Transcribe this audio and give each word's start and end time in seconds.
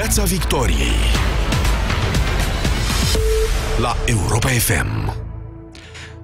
Piața 0.00 0.24
Victoriei 0.24 0.96
la 3.80 3.96
Europa 4.06 4.48
FM. 4.48 5.16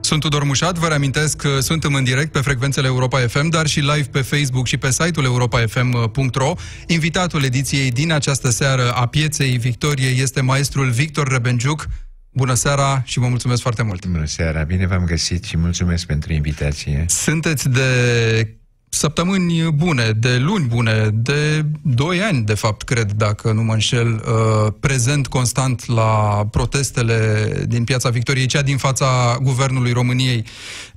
Sunt 0.00 0.20
Tudor 0.20 0.44
Mușat, 0.44 0.78
vă 0.78 0.86
reamintesc 0.86 1.36
că 1.36 1.60
suntem 1.60 1.94
în 1.94 2.04
direct 2.04 2.32
pe 2.32 2.38
frecvențele 2.38 2.86
Europa 2.86 3.18
FM, 3.18 3.48
dar 3.48 3.66
și 3.66 3.80
live 3.80 4.08
pe 4.10 4.20
Facebook 4.20 4.66
și 4.66 4.76
pe 4.76 4.90
site-ul 4.90 5.24
europafm.ro. 5.24 6.54
Invitatul 6.86 7.44
ediției 7.44 7.90
din 7.90 8.12
această 8.12 8.50
seară 8.50 8.90
a 8.90 9.06
Pieței 9.06 9.56
Victoriei 9.56 10.20
este 10.20 10.40
maestrul 10.40 10.90
Victor 10.90 11.28
Rebenjuc. 11.28 11.86
Bună 12.30 12.54
seara 12.54 13.02
și 13.04 13.18
vă 13.18 13.26
mulțumesc 13.26 13.62
foarte 13.62 13.82
mult! 13.82 14.06
Bună 14.06 14.26
seara, 14.26 14.62
bine 14.62 14.86
v-am 14.86 15.04
găsit 15.04 15.44
și 15.44 15.56
mulțumesc 15.56 16.06
pentru 16.06 16.32
invitație. 16.32 17.04
Sunteți 17.08 17.68
de 17.68 18.58
săptămâni 18.94 19.70
bune, 19.72 20.10
de 20.10 20.36
luni 20.38 20.66
bune, 20.66 21.10
de 21.12 21.64
doi 21.82 22.20
ani, 22.20 22.44
de 22.44 22.54
fapt, 22.54 22.82
cred, 22.82 23.12
dacă 23.12 23.52
nu 23.52 23.62
mă 23.62 23.72
înșel, 23.72 24.12
uh, 24.12 24.72
prezent 24.80 25.26
constant 25.26 25.86
la 25.86 26.46
protestele 26.50 27.48
din 27.66 27.84
Piața 27.84 28.10
Victoriei, 28.10 28.46
cea 28.46 28.62
din 28.62 28.76
fața 28.76 29.38
Guvernului 29.42 29.92
României. 29.92 30.44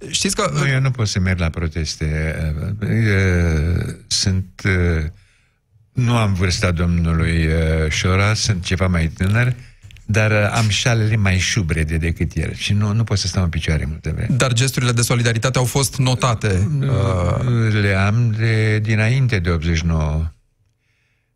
Știți 0.09 0.35
că... 0.35 0.51
Nu, 0.53 0.67
eu 0.67 0.79
nu 0.79 0.91
pot 0.91 1.07
să 1.07 1.19
merg 1.19 1.39
la 1.39 1.49
proteste. 1.49 2.35
Uh, 2.81 3.93
sunt... 4.07 4.61
Uh, 4.65 5.05
nu 5.93 6.17
am 6.17 6.33
vârsta 6.33 6.71
domnului 6.71 7.47
Șora, 7.89 8.33
sunt 8.33 8.63
ceva 8.63 8.87
mai 8.87 9.07
tânăr, 9.07 9.55
dar 10.09 10.31
uh, 10.31 10.51
am 10.51 10.69
șalele 10.69 11.15
mai 11.15 11.37
șubrede 11.37 11.97
decât 11.97 12.31
el 12.35 12.53
și 12.53 12.73
nu, 12.73 12.93
nu 12.93 13.03
pot 13.03 13.17
să 13.17 13.27
stau 13.27 13.43
în 13.43 13.49
picioare 13.49 13.85
multe 13.85 14.09
vreme. 14.09 14.35
Dar 14.35 14.53
gesturile 14.53 14.91
de 14.91 15.01
solidaritate 15.01 15.57
au 15.57 15.65
fost 15.65 15.97
notate? 15.97 16.69
Uh... 16.79 17.73
Le 17.81 17.93
am 17.93 18.35
de 18.37 18.79
dinainte 18.79 19.39
de 19.39 19.49
89 19.49 20.31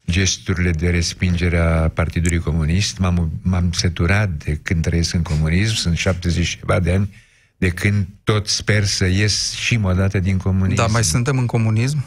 gesturile 0.09 0.71
de 0.71 0.89
respingere 0.89 1.57
a 1.57 1.87
Partidului 1.87 2.39
Comunist. 2.39 2.97
M-am, 2.97 3.31
m-am 3.41 3.71
seturat 3.71 4.29
de 4.29 4.59
când 4.63 4.81
trăiesc 4.81 5.13
în 5.13 5.21
comunism, 5.21 5.75
sunt 5.75 5.97
70 5.97 6.57
ceva 6.59 6.79
de 6.79 6.91
ani, 6.91 7.15
de 7.57 7.69
când 7.69 8.07
tot 8.23 8.47
sper 8.47 8.85
să 8.85 9.05
ies 9.05 9.51
și 9.51 9.79
o 9.83 9.93
dată 9.93 10.19
din 10.19 10.37
comunism. 10.37 10.75
Da, 10.75 10.87
mai 10.87 11.03
suntem 11.03 11.37
în 11.37 11.45
comunism? 11.45 12.03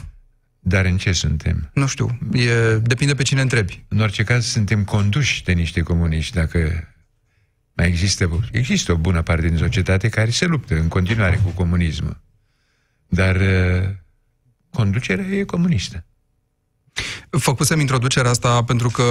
Dar 0.67 0.85
în 0.85 0.97
ce 0.97 1.11
suntem? 1.11 1.69
Nu 1.73 1.87
știu, 1.87 2.17
e, 2.33 2.77
depinde 2.77 3.15
pe 3.15 3.23
cine 3.23 3.41
întrebi. 3.41 3.85
În 3.87 3.99
orice 3.99 4.23
caz, 4.23 4.45
suntem 4.45 4.83
conduși 4.83 5.43
de 5.43 5.51
niște 5.51 5.81
comuniști, 5.81 6.33
dacă 6.33 6.87
mai 7.73 7.87
există, 7.87 8.39
există 8.51 8.91
o 8.91 8.95
bună 8.95 9.21
parte 9.21 9.47
din 9.47 9.57
societate 9.57 10.09
care 10.09 10.29
se 10.29 10.45
luptă 10.45 10.75
în 10.75 10.87
continuare 10.87 11.41
cu 11.43 11.49
comunismul. 11.49 12.21
Dar 13.07 13.35
uh, 13.35 13.89
conducerea 14.69 15.25
e 15.25 15.43
comunistă. 15.43 16.05
Făcusem 17.29 17.79
introducerea 17.79 18.29
asta 18.29 18.63
pentru 18.63 18.89
că 18.89 19.03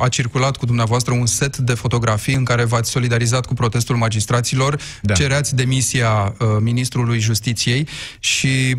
a 0.00 0.08
circulat 0.08 0.56
cu 0.56 0.66
dumneavoastră 0.66 1.14
un 1.14 1.26
set 1.26 1.56
de 1.56 1.74
fotografii 1.74 2.34
în 2.34 2.44
care 2.44 2.64
v-ați 2.64 2.90
solidarizat 2.90 3.46
cu 3.46 3.54
protestul 3.54 3.96
magistraților, 3.96 4.80
da. 5.02 5.14
cereați 5.14 5.56
demisia 5.56 6.34
uh, 6.38 6.48
ministrului 6.60 7.18
justiției 7.18 7.88
și 8.18 8.76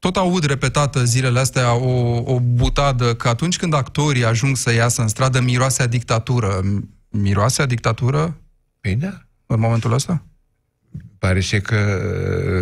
tot 0.00 0.16
aud 0.16 0.44
repetată 0.44 1.04
zilele 1.04 1.38
astea 1.38 1.74
o, 1.74 2.22
o 2.24 2.40
butadă 2.40 3.14
că 3.14 3.28
atunci 3.28 3.56
când 3.56 3.74
actorii 3.74 4.24
ajung 4.24 4.56
să 4.56 4.72
iasă 4.72 5.02
în 5.02 5.08
stradă, 5.08 5.40
miroase 5.40 5.82
a 5.82 5.86
dictatură. 5.86 6.60
Miroase 7.08 7.62
a 7.62 7.66
dictatură? 7.66 8.36
Păi 8.80 8.94
da. 8.94 9.20
În 9.46 9.60
momentul 9.60 9.92
ăsta? 9.92 10.24
Pare 11.18 11.40
și 11.40 11.60
că, 11.60 12.00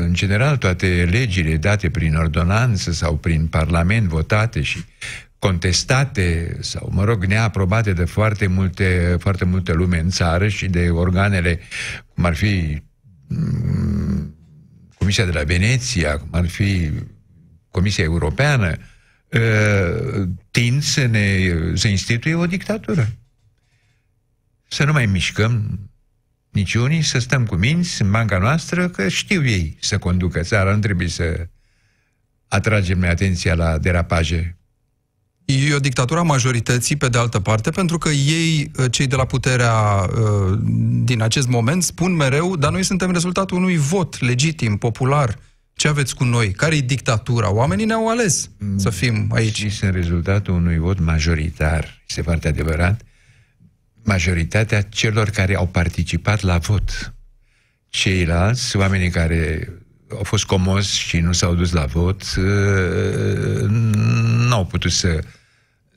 în 0.01 0.13
general, 0.13 0.57
toate 0.57 1.09
legile 1.11 1.57
date 1.57 1.91
prin 1.91 2.15
ordonanță 2.15 2.93
sau 2.93 3.17
prin 3.17 3.47
parlament 3.47 4.09
votate 4.09 4.63
și 4.63 4.85
contestate 5.39 6.57
sau, 6.61 6.91
mă 6.93 7.05
rog, 7.05 7.25
neaprobate 7.25 7.93
de 7.93 8.05
foarte 8.05 8.47
multe, 8.47 9.17
foarte 9.19 9.45
multe 9.45 9.73
lume 9.73 9.99
în 9.99 10.11
țară 10.11 10.49
și 10.49 10.67
de 10.67 10.91
organele, 10.91 11.61
cum 12.15 12.25
ar 12.25 12.35
fi 12.35 12.83
mm, 13.29 14.35
Comisia 14.99 15.25
de 15.25 15.31
la 15.31 15.43
Veneția, 15.43 16.19
cum 16.19 16.29
ar 16.31 16.49
fi 16.49 16.91
Comisia 17.71 18.05
Europeană, 18.05 18.77
uh, 19.33 20.29
tind 20.51 20.83
să 20.83 21.07
ne 21.07 21.55
să 21.75 21.89
instituie 21.89 22.35
o 22.35 22.47
dictatură. 22.47 23.09
Să 24.69 24.85
nu 24.85 24.93
mai 24.93 25.07
mișcăm 25.07 25.81
nici 26.51 26.75
unii, 26.75 27.03
să 27.03 27.19
stăm 27.19 27.47
cu 27.47 27.55
minți 27.55 28.03
în 28.03 28.11
banca 28.11 28.39
noastră, 28.39 28.89
că 28.89 29.09
știu 29.09 29.47
ei 29.47 29.77
să 29.81 29.99
conducă 29.99 30.41
țara, 30.41 30.75
nu 30.75 30.79
trebuie 30.79 31.09
să 31.09 31.49
atragem 32.49 33.05
atenția 33.05 33.55
la 33.55 33.79
derapaje. 33.79 34.59
E 35.45 35.75
o 35.75 35.79
dictatură 35.79 36.21
a 36.21 36.23
majorității, 36.23 36.97
pe 36.97 37.09
de 37.09 37.19
altă 37.19 37.41
parte, 37.41 37.71
pentru 37.71 37.99
că 37.99 38.09
ei, 38.09 38.71
uh, 38.77 38.85
cei 38.91 39.07
de 39.07 39.17
la 39.17 39.25
puterea 39.25 39.75
uh, 39.75 40.59
din 41.05 41.23
acest 41.23 41.47
moment, 41.47 41.83
spun 41.83 42.13
mereu, 42.13 42.57
dar 42.57 42.71
noi 42.71 42.83
suntem 42.83 43.11
rezultatul 43.11 43.57
unui 43.57 43.77
vot 43.77 44.21
legitim, 44.21 44.77
popular, 44.77 45.39
ce 45.79 45.89
aveți 45.89 46.15
cu 46.15 46.25
noi? 46.25 46.51
Care 46.53 46.77
e 46.77 46.81
dictatura? 46.81 47.53
Oamenii 47.53 47.85
ne-au 47.85 48.09
ales 48.09 48.51
mm. 48.59 48.79
să 48.79 48.91
fim 48.91 49.31
aici. 49.33 49.57
Și 49.57 49.71
sunt 49.71 49.95
rezultatul 49.95 50.55
unui 50.55 50.79
vot 50.79 51.01
majoritar, 51.01 52.03
este 52.09 52.23
foarte 52.23 52.49
adevărat, 52.49 53.01
majoritatea 54.03 54.83
celor 54.83 55.31
care 55.31 55.57
au 55.57 55.67
participat 55.67 56.41
la 56.41 56.59
vot. 56.59 57.15
Ceilalți, 57.89 58.77
oamenii 58.77 59.11
care 59.11 59.69
au 60.11 60.23
fost 60.23 60.45
comozi 60.45 60.99
și 60.99 61.19
nu 61.19 61.33
s-au 61.33 61.55
dus 61.55 61.73
la 61.73 61.85
vot, 61.85 62.23
uh, 62.37 63.61
nu 64.49 64.55
au 64.55 64.67
putut 64.67 64.93
să, 64.93 65.21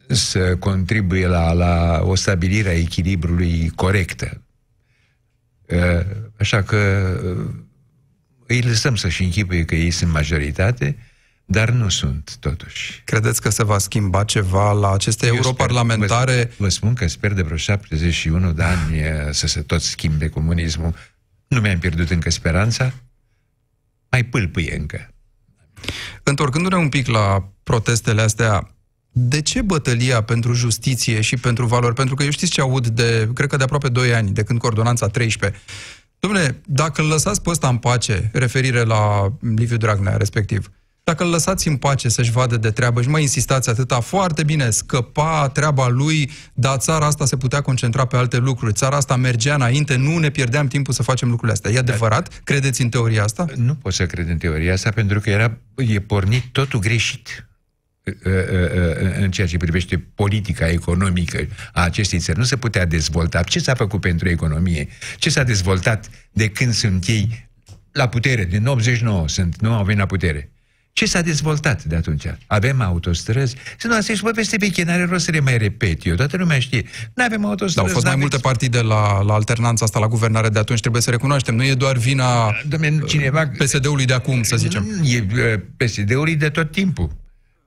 să 0.08 0.56
contribuie 0.56 1.28
la, 1.28 1.54
la 1.54 2.02
o 2.04 2.16
stabilire 2.16 2.70
a 2.70 2.78
echilibrului 2.78 3.72
corectă. 3.76 4.42
Uh, 5.68 6.06
așa 6.38 6.62
că 6.62 6.78
uh, 7.26 7.61
îi 8.52 8.62
lăsăm 8.62 8.96
să-și 8.96 9.24
închipuie 9.24 9.66
că 9.66 9.76
ei 9.76 9.92
sunt 9.92 10.12
majoritate, 10.12 10.98
dar 11.46 11.70
nu 11.70 11.90
sunt, 11.90 12.38
totuși. 12.40 13.02
Credeți 13.06 13.42
că 13.42 13.50
se 13.50 13.64
va 13.64 13.78
schimba 13.78 14.24
ceva 14.24 14.72
la 14.72 14.92
aceste 14.92 15.26
Eu 15.26 15.36
europarlamentare? 15.36 16.32
Sper, 16.32 16.48
vă, 16.48 16.54
vă 16.58 16.70
spun 16.70 16.94
că 16.94 17.08
sper 17.08 17.34
de 17.34 17.42
vreo 17.42 17.58
71 17.58 18.52
de 18.52 18.64
ani 18.64 19.04
să 19.32 19.48
se 19.48 19.62
tot 19.62 19.82
schimbe 19.82 20.30
comunismul. 20.30 20.96
Nu 21.48 21.60
mi-am 21.60 21.80
pierdut 21.80 22.10
încă 22.10 22.30
speranța, 22.30 22.94
mai 24.10 24.24
pâlpâie 24.24 24.76
încă. 24.76 25.14
Întorcându-ne 26.24 26.76
un 26.76 26.90
pic 26.90 27.08
la 27.08 27.52
protestele 27.64 28.22
astea, 28.22 28.76
de 29.12 29.42
ce 29.42 29.62
bătălia 29.62 30.22
pentru 30.22 30.54
justiție 30.54 31.22
și 31.22 31.36
pentru 31.36 31.66
valori? 31.66 31.96
Pentru 31.96 32.16
că 32.16 32.24
eu 32.24 32.30
știți 32.30 32.52
ce 32.52 32.62
aud 32.62 32.88
de, 32.88 33.30
cred 33.34 33.50
că 33.50 33.58
de 33.58 33.64
aproape 33.64 33.90
2 33.90 34.14
ani, 34.14 34.32
de 34.32 34.44
când 34.44 34.60
coordonanța 34.60 35.08
13, 35.08 35.62
Domnule, 36.22 36.62
dacă 36.66 37.02
îl 37.02 37.08
lăsați 37.08 37.42
pe 37.42 37.50
ăsta 37.50 37.68
în 37.68 37.78
pace, 37.78 38.30
referire 38.34 38.84
la 38.84 39.34
Liviu 39.56 39.78
Dragnea 39.78 40.18
respectiv, 40.18 40.72
dacă 41.04 41.24
îl 41.24 41.30
lăsați 41.30 41.68
în 41.68 41.78
pace 41.78 42.10
să-și 42.10 42.32
vadă 42.32 42.58
de 42.58 42.72
treabă 42.72 43.02
și 43.02 43.10
mai 43.10 43.22
insistați 43.22 43.70
atâta, 43.70 44.00
foarte 44.00 44.44
bine, 44.44 44.70
scăpa 44.70 45.50
treaba 45.50 45.88
lui, 45.88 46.32
dar 46.54 46.78
țara 46.78 47.06
asta 47.06 47.26
se 47.26 47.38
putea 47.38 47.62
concentra 47.62 48.06
pe 48.06 48.18
alte 48.18 48.38
lucruri. 48.38 48.74
Țara 48.74 48.96
asta 48.96 49.16
mergea 49.16 49.56
înainte, 49.56 49.96
nu 49.96 50.18
ne 50.18 50.30
pierdeam 50.30 50.68
timpul 50.68 50.94
să 50.94 51.04
facem 51.04 51.28
lucrurile 51.28 51.54
astea. 51.54 51.72
E 51.72 51.78
adevărat? 51.78 52.42
Credeți 52.44 52.82
în 52.82 52.90
teoria 52.90 53.24
asta? 53.24 53.46
Nu 53.56 53.76
pot 53.76 53.94
să 53.94 54.06
cred 54.06 54.30
în 54.30 54.38
teoria 54.38 54.74
asta, 54.74 54.90
pentru 54.90 55.20
că 55.20 55.30
era, 55.30 55.58
e 55.76 56.00
pornit 56.00 56.44
totul 56.52 56.80
greșit 56.80 57.51
în 59.20 59.32
ceea 59.32 59.48
ce 59.48 59.58
privește 59.58 59.98
politica 60.16 60.68
economică 60.68 61.48
a 61.74 61.84
acestei 61.84 62.20
țări. 62.20 62.38
Nu 62.38 62.44
se 62.44 62.56
putea 62.56 62.86
dezvolta. 62.86 63.44
Ce 63.44 63.60
s-a 63.60 63.74
făcut 63.74 64.02
pentru 64.02 64.30
economie? 64.30 64.88
Ce 65.18 65.30
s-a 65.30 65.44
dezvoltat 65.44 66.10
de 66.32 66.50
când 66.50 66.74
sunt 66.74 67.08
ei 67.08 67.50
la 67.92 68.08
putere? 68.08 68.46
Din 68.46 68.66
89 68.66 69.28
sunt, 69.28 69.62
nu 69.62 69.74
au 69.74 69.84
venit 69.84 70.00
la 70.00 70.06
putere. 70.06 70.52
Ce 70.94 71.06
s-a 71.06 71.22
dezvoltat 71.22 71.84
de 71.84 71.96
atunci? 71.96 72.24
Avem 72.48 72.82
autostrăzi? 72.82 73.56
Să 73.78 73.88
nu, 73.88 73.96
asta 73.96 74.14
și 74.14 74.24
peste 74.36 74.58
pe 74.58 74.84
n-are 74.84 75.06
rost 75.06 75.26
să 75.26 75.32
le 75.32 75.40
mai 75.40 75.58
repet 75.58 76.06
eu. 76.06 76.16
Toată 76.16 76.38
lumea 76.38 76.60
știe. 76.60 76.84
Nu 77.14 77.24
avem 77.24 77.46
autostrăzi. 77.46 77.76
Da, 77.76 77.82
au 77.82 77.88
fost 77.88 78.06
mai 78.06 78.16
multe 78.16 78.38
partide 78.38 78.82
la, 78.82 79.22
la 79.22 79.34
alternanța 79.34 79.86
asta, 79.86 80.00
la 80.00 80.08
guvernare 80.08 80.50
de 80.50 80.60
atunci, 80.60 80.80
trebuie 80.80 81.02
să 81.02 81.10
recunoaștem. 81.10 81.56
Nu 81.56 81.64
e 81.64 81.74
doar 81.74 81.98
vina 81.98 82.56
Dom'le, 82.68 83.08
cineva, 83.08 83.52
PSD-ului 83.58 84.06
de 84.06 84.14
acum, 84.14 84.44
să 84.44 84.56
zicem. 84.56 85.02
E 85.04 85.58
PSD-ului 85.78 86.36
de 86.36 86.50
tot 86.50 86.72
timpul. 86.72 87.21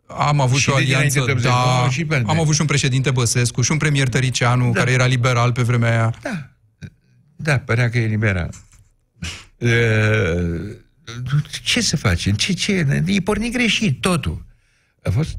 Am 0.06 0.40
avut 0.40 0.58
și 0.58 0.70
o 0.70 0.74
alianță, 0.74 1.34
da, 1.42 1.88
și 1.90 2.06
am 2.10 2.40
avut 2.40 2.54
și 2.54 2.60
un 2.60 2.66
președinte 2.66 3.10
Băsescu 3.10 3.62
și 3.62 3.72
un 3.72 3.78
premier 3.78 4.08
Tăricianu, 4.08 4.72
da. 4.72 4.78
care 4.78 4.92
era 4.92 5.06
liberal 5.06 5.52
pe 5.52 5.62
vremea 5.62 5.90
aia. 5.90 6.14
Da, 6.22 6.50
da, 7.36 7.58
părea 7.58 7.90
că 7.90 7.98
e 7.98 8.06
liberal. 8.06 8.50
ce 11.62 11.80
să 11.80 11.96
facem? 11.96 12.32
Ce, 12.34 12.52
ce? 12.52 13.02
E 13.06 13.20
pornit 13.20 13.52
greșit 13.52 14.00
totul. 14.00 14.44
A 15.02 15.10
fost 15.10 15.36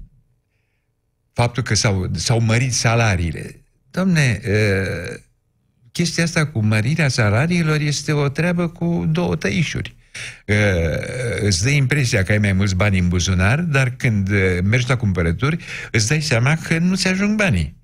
faptul 1.33 1.63
că 1.63 1.75
s-au, 1.75 2.09
s-au 2.13 2.39
mărit 2.39 2.73
salariile. 2.73 3.61
Domne, 3.91 4.41
chestia 5.91 6.23
asta 6.23 6.47
cu 6.47 6.59
mărirea 6.59 7.07
salariilor 7.07 7.79
este 7.79 8.11
o 8.11 8.29
treabă 8.29 8.68
cu 8.68 9.06
două 9.07 9.35
tăișuri 9.35 9.95
îți 11.39 11.63
dă 11.63 11.69
impresia 11.69 12.23
că 12.23 12.31
ai 12.31 12.38
mai 12.38 12.53
mulți 12.53 12.75
bani 12.75 13.00
în 13.00 13.07
buzunar, 13.07 13.59
dar 13.59 13.89
când 13.89 14.29
mergi 14.63 14.89
la 14.89 14.97
cumpărături, 14.97 15.57
îți 15.91 16.07
dai 16.07 16.21
seama 16.21 16.57
că 16.67 16.77
nu 16.77 16.95
ți 16.95 17.07
ajung 17.07 17.35
banii. 17.38 17.75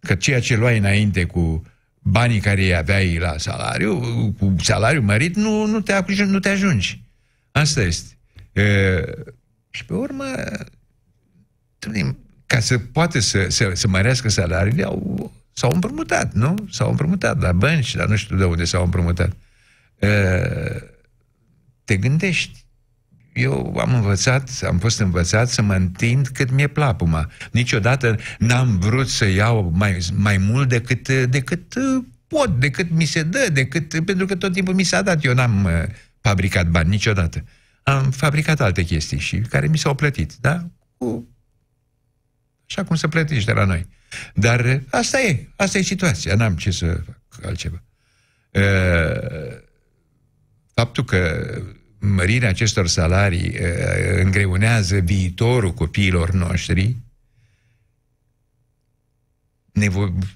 Că 0.00 0.14
ceea 0.14 0.40
ce 0.40 0.56
luai 0.56 0.78
înainte 0.78 1.24
cu 1.24 1.62
banii 1.98 2.40
care 2.40 2.60
îi 2.60 2.74
aveai 2.74 3.18
la 3.18 3.34
salariu, 3.36 4.00
cu 4.38 4.54
salariu 4.62 5.02
mărit, 5.02 5.36
nu, 5.36 5.66
nu, 5.66 5.80
te, 5.80 5.92
ajungi, 5.92 6.22
nu 6.22 6.38
te 6.38 6.48
ajungi. 6.48 7.02
Asta 7.52 7.82
este. 7.82 8.18
E, 8.52 8.62
și 9.70 9.84
pe 9.84 9.94
urmă, 9.94 10.24
ca 12.46 12.60
să 12.60 12.78
poată 12.78 13.18
să, 13.18 13.46
să, 13.48 13.70
să 13.74 13.88
mărească 13.88 14.28
salariile, 14.28 14.84
au, 14.84 15.32
s-au 15.52 15.70
împrumutat, 15.70 16.32
nu? 16.32 16.54
S-au 16.70 16.90
împrumutat 16.90 17.40
la 17.40 17.52
bănci, 17.52 17.94
dar 17.94 18.06
nu 18.06 18.16
știu 18.16 18.36
de 18.36 18.44
unde 18.44 18.64
s-au 18.64 18.84
împrumutat. 18.84 19.32
E, 19.98 20.08
te 21.88 21.96
gândești. 21.96 22.64
Eu 23.32 23.76
am 23.78 23.94
învățat, 23.94 24.50
am 24.66 24.78
fost 24.78 24.98
învățat 24.98 25.48
să 25.48 25.62
mă 25.62 25.74
întind 25.74 26.28
cât 26.28 26.50
mi-e 26.50 26.66
plapuma. 26.66 27.30
Niciodată 27.52 28.18
n-am 28.38 28.78
vrut 28.78 29.08
să 29.08 29.24
iau 29.28 29.72
mai, 29.74 29.98
mai 30.12 30.36
mult 30.36 30.68
decât, 30.68 31.08
decât 31.08 31.74
pot, 32.26 32.60
decât 32.60 32.90
mi 32.90 33.04
se 33.04 33.22
dă, 33.22 33.48
decât, 33.52 34.04
pentru 34.04 34.26
că 34.26 34.36
tot 34.36 34.52
timpul 34.52 34.74
mi 34.74 34.82
s-a 34.82 35.02
dat. 35.02 35.24
Eu 35.24 35.34
n-am 35.34 35.64
uh, 35.64 35.72
fabricat 36.20 36.68
bani 36.68 36.88
niciodată. 36.88 37.44
Am 37.82 38.10
fabricat 38.10 38.60
alte 38.60 38.82
chestii 38.82 39.18
și 39.18 39.38
care 39.38 39.66
mi 39.66 39.78
s-au 39.78 39.94
plătit, 39.94 40.32
da? 40.40 40.68
Cu... 40.96 41.28
Așa 42.68 42.84
cum 42.84 42.96
se 42.96 43.08
plătește 43.08 43.52
de 43.52 43.58
la 43.58 43.64
noi. 43.64 43.86
Dar 44.34 44.64
uh, 44.64 44.80
asta 44.90 45.20
e, 45.20 45.48
asta 45.56 45.78
e 45.78 45.82
situația, 45.82 46.34
n-am 46.34 46.56
ce 46.56 46.70
să 46.70 47.00
fac 47.28 47.46
altceva. 47.46 47.82
Uh, 48.52 49.66
faptul 50.74 51.04
că 51.04 51.50
mărirea 51.98 52.48
acestor 52.48 52.86
salarii 52.86 53.56
îngreunează 54.22 54.98
viitorul 54.98 55.72
copiilor 55.72 56.30
noștri, 56.30 56.96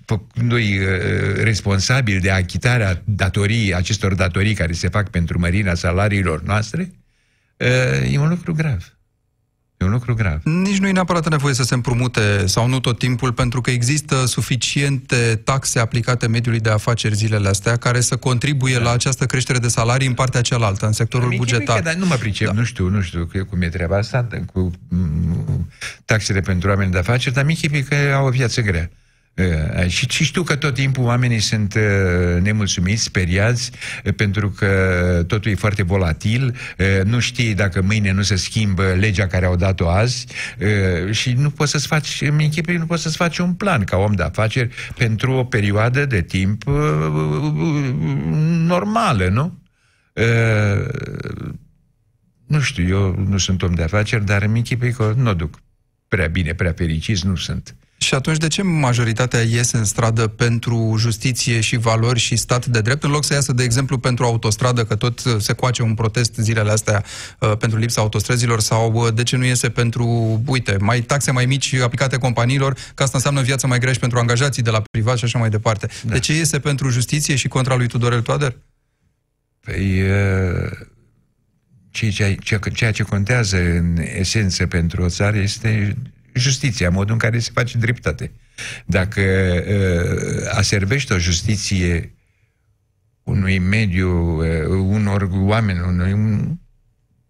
făcându-i 0.04 0.78
responsabil 1.34 2.20
de 2.20 2.30
achitarea 2.30 3.02
datorii, 3.04 3.74
acestor 3.74 4.14
datorii 4.14 4.54
care 4.54 4.72
se 4.72 4.88
fac 4.88 5.10
pentru 5.10 5.38
mărirea 5.38 5.74
salariilor 5.74 6.42
noastre, 6.42 6.92
e 8.10 8.18
un 8.18 8.28
lucru 8.28 8.54
grav. 8.54 8.96
E 9.82 9.84
un 9.84 9.90
lucru 9.90 10.14
grav. 10.14 10.40
Nici 10.44 10.78
nu 10.78 10.88
e 10.88 10.92
neapărat 10.92 11.28
nevoie 11.30 11.54
să 11.54 11.62
se 11.62 11.74
împrumute 11.74 12.46
sau 12.46 12.68
nu 12.68 12.80
tot 12.80 12.98
timpul, 12.98 13.32
pentru 13.32 13.60
că 13.60 13.70
există 13.70 14.26
suficiente 14.26 15.40
taxe 15.44 15.78
aplicate 15.78 16.26
mediului 16.26 16.60
de 16.60 16.70
afaceri 16.70 17.14
zilele 17.14 17.48
astea 17.48 17.76
care 17.76 18.00
să 18.00 18.16
contribuie 18.16 18.76
da. 18.76 18.82
la 18.82 18.90
această 18.90 19.26
creștere 19.26 19.58
de 19.58 19.68
salarii 19.68 20.06
în 20.06 20.14
partea 20.14 20.40
cealaltă, 20.40 20.86
în 20.86 20.92
sectorul 20.92 21.30
da, 21.30 21.36
bugetar. 21.36 21.76
Că, 21.76 21.82
dar 21.82 21.94
nu 21.94 22.06
mă 22.06 22.14
pricep, 22.14 22.46
da. 22.46 22.52
nu 22.52 22.64
știu, 22.64 22.88
nu 22.88 23.00
știu 23.00 23.28
cum 23.48 23.62
e 23.62 23.68
treaba 23.68 23.96
asta 23.96 24.26
cu 24.52 24.70
taxele 26.04 26.40
pentru 26.40 26.68
oameni 26.68 26.92
de 26.92 26.98
afaceri, 26.98 27.34
dar 27.34 27.44
mi 27.44 27.84
că 27.88 28.12
au 28.14 28.26
o 28.26 28.30
viață 28.30 28.60
grea. 28.60 28.90
Uh, 29.36 29.88
și, 29.88 30.06
și 30.08 30.24
știu 30.24 30.42
că 30.42 30.56
tot 30.56 30.74
timpul 30.74 31.04
oamenii 31.04 31.38
sunt 31.38 31.74
uh, 31.74 32.42
nemulțumiți, 32.42 33.02
speriați, 33.02 33.70
uh, 34.04 34.14
pentru 34.14 34.50
că 34.50 34.68
totul 35.26 35.50
e 35.50 35.54
foarte 35.54 35.82
volatil, 35.82 36.56
nu 37.04 37.18
știi 37.18 37.54
dacă 37.54 37.82
mâine 37.82 38.12
nu 38.12 38.22
se 38.22 38.36
schimbă 38.36 38.82
legea 38.82 39.26
care 39.26 39.46
au 39.46 39.56
dat-o 39.56 39.88
azi 39.88 40.26
și 41.10 41.32
nu 41.32 41.50
poți 41.50 41.70
să-ți 41.70 41.86
faci, 41.86 42.20
în 42.20 42.36
închipui, 42.38 42.76
nu 42.76 42.86
poți 42.86 43.02
să-ți 43.02 43.16
faci 43.16 43.38
un 43.38 43.54
plan 43.54 43.84
ca 43.84 43.96
om 43.96 44.12
de 44.12 44.22
afaceri 44.22 44.74
pentru 44.96 45.32
o 45.32 45.44
perioadă 45.44 46.06
de 46.06 46.22
timp 46.22 46.64
normală, 48.66 49.28
nu? 49.28 49.62
Nu 52.46 52.60
știu, 52.60 52.88
eu 52.88 53.24
nu 53.28 53.38
sunt 53.38 53.62
om 53.62 53.74
de 53.74 53.82
afaceri, 53.82 54.24
dar 54.24 54.42
îmi 54.42 54.56
închipui 54.56 54.92
că 54.92 55.14
nu 55.16 55.30
o 55.30 55.34
duc 55.34 55.60
prea 56.08 56.26
bine, 56.26 56.54
prea 56.54 56.72
fericiți, 56.72 57.26
nu 57.26 57.36
sunt. 57.36 57.76
Și 58.02 58.14
atunci 58.14 58.36
de 58.36 58.48
ce 58.48 58.62
majoritatea 58.62 59.40
iese 59.40 59.76
în 59.76 59.84
stradă 59.84 60.26
pentru 60.26 60.94
justiție 60.98 61.60
și 61.60 61.76
valori 61.76 62.18
și 62.18 62.36
stat 62.36 62.66
de 62.66 62.80
drept, 62.80 63.02
în 63.02 63.10
loc 63.10 63.24
să 63.24 63.34
iasă, 63.34 63.52
de 63.52 63.62
exemplu, 63.62 63.98
pentru 63.98 64.24
autostradă, 64.24 64.84
că 64.84 64.94
tot 64.94 65.22
se 65.38 65.52
coace 65.52 65.82
un 65.82 65.94
protest 65.94 66.34
zilele 66.34 66.70
astea 66.70 67.04
uh, 67.38 67.56
pentru 67.56 67.78
lipsa 67.78 68.00
autostrăzilor, 68.00 68.60
sau 68.60 68.92
uh, 68.92 69.14
de 69.14 69.22
ce 69.22 69.36
nu 69.36 69.44
iese 69.44 69.68
pentru, 69.68 70.06
uite, 70.46 70.76
mai 70.80 71.00
taxe 71.00 71.30
mai 71.30 71.46
mici 71.46 71.74
aplicate 71.74 72.16
companiilor, 72.16 72.76
că 72.94 73.02
asta 73.02 73.16
înseamnă 73.16 73.40
viață 73.40 73.66
mai 73.66 73.78
grea 73.78 73.92
și 73.92 73.98
pentru 73.98 74.18
angajații 74.18 74.62
de 74.62 74.70
la 74.70 74.82
privat 74.90 75.16
și 75.16 75.24
așa 75.24 75.38
mai 75.38 75.50
departe. 75.50 75.88
Da. 76.02 76.12
De 76.12 76.18
ce 76.18 76.36
iese 76.36 76.58
pentru 76.58 76.88
justiție 76.88 77.34
și 77.34 77.48
contra 77.48 77.74
lui 77.74 77.86
Tudorel 77.86 78.20
Toader? 78.20 78.56
Păi, 79.60 80.02
uh, 80.02 80.70
ceea 81.90 82.34
ce, 82.34 82.58
ceea 82.72 82.92
ce 82.92 83.02
contează 83.02 83.56
în 83.56 83.96
esență 84.16 84.66
pentru 84.66 85.02
o 85.02 85.08
țară 85.08 85.36
este 85.36 85.96
justiția, 86.32 86.90
modul 86.90 87.12
în 87.12 87.18
care 87.18 87.38
se 87.38 87.50
face 87.54 87.78
dreptate. 87.78 88.32
Dacă 88.86 89.20
uh, 89.20 90.50
aservește 90.54 91.14
o 91.14 91.18
justiție 91.18 92.14
unui 93.22 93.58
mediu, 93.58 94.36
uh, 94.36 94.66
unor 94.68 95.28
oameni, 95.32 95.80
unui 95.80 96.12
un 96.12 96.56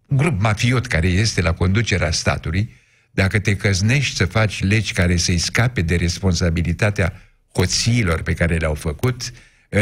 grup 0.07 0.41
mafiot 0.41 0.85
care 0.85 1.07
este 1.07 1.41
la 1.41 1.53
conducerea 1.53 2.11
statului, 2.11 2.73
dacă 3.11 3.39
te 3.39 3.55
căznești 3.55 4.15
să 4.15 4.25
faci 4.25 4.63
legi 4.63 4.93
care 4.93 5.15
să-i 5.15 5.37
scape 5.37 5.81
de 5.81 5.95
responsabilitatea 5.95 7.13
hoțiilor 7.53 8.21
pe 8.21 8.33
care 8.33 8.55
le-au 8.57 8.73
făcut, 8.73 9.31
uh, 9.69 9.79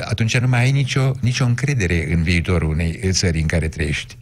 atunci 0.00 0.38
nu 0.38 0.48
mai 0.48 0.60
ai 0.60 0.72
nicio, 0.72 1.12
nicio 1.20 1.44
încredere 1.44 2.12
în 2.12 2.22
viitorul 2.22 2.70
unei 2.70 3.00
țări 3.10 3.40
în 3.40 3.46
care 3.46 3.68
trăiești 3.68 4.16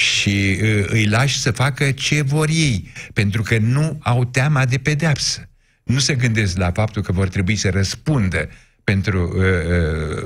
și 0.00 0.58
uh, 0.62 0.84
îi 0.86 1.06
lași 1.06 1.38
să 1.38 1.50
facă 1.50 1.90
ce 1.90 2.22
vor 2.22 2.48
ei, 2.48 2.88
pentru 3.12 3.42
că 3.42 3.58
nu 3.58 3.98
au 4.02 4.24
teama 4.24 4.64
de 4.64 4.78
pedeapsă. 4.78 5.48
Nu 5.82 5.98
se 5.98 6.14
gândesc 6.14 6.56
la 6.56 6.70
faptul 6.72 7.02
că 7.02 7.12
vor 7.12 7.28
trebui 7.28 7.56
să 7.56 7.70
răspundă 7.70 8.48
pentru 8.84 9.32
uh, 9.36 9.44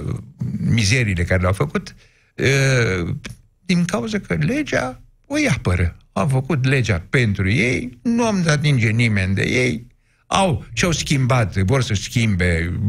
uh, 0.07 0.15
mizerile 0.59 1.25
care 1.25 1.41
le-au 1.41 1.53
făcut, 1.53 1.95
uh, 2.37 3.15
din 3.65 3.85
cauza 3.85 4.19
că 4.19 4.35
legea 4.35 5.03
o 5.27 5.35
apără. 5.51 5.97
Au 6.13 6.29
făcut 6.29 6.65
legea 6.65 7.07
pentru 7.11 7.51
ei, 7.51 7.99
nu 8.03 8.25
am 8.25 8.43
dat 8.43 8.61
ninge 8.61 8.89
nimeni 8.89 9.35
de 9.35 9.43
ei, 9.43 9.87
au 10.35 10.65
și-au 10.73 10.91
schimbat, 10.91 11.57
vor 11.57 11.83
să 11.83 11.95
schimbe, 11.95 12.81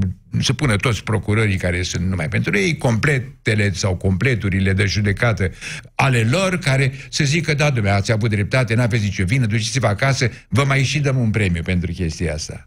să 0.42 0.54
pună 0.54 0.76
toți 0.76 1.04
procurorii 1.04 1.58
care 1.58 1.82
sunt 1.82 2.08
numai 2.08 2.28
pentru 2.28 2.58
ei, 2.58 2.78
completele 2.78 3.74
sau 3.74 3.96
completurile 3.96 4.74
de 4.74 4.86
judecată 4.86 5.52
ale 5.96 6.28
lor, 6.32 6.58
care 6.58 6.94
să 7.10 7.24
zică, 7.24 7.54
da, 7.54 7.70
dumneavoastră, 7.70 8.14
ați 8.14 8.24
avut 8.24 8.30
dreptate, 8.30 8.74
n-aveți 8.74 9.04
nicio 9.04 9.24
vină, 9.24 9.46
duceți-vă 9.46 9.88
acasă, 9.88 10.30
vă 10.48 10.64
mai 10.64 10.84
și 10.84 11.00
dăm 11.00 11.18
un 11.18 11.30
premiu 11.30 11.62
pentru 11.62 11.92
chestia 11.92 12.34
asta. 12.34 12.66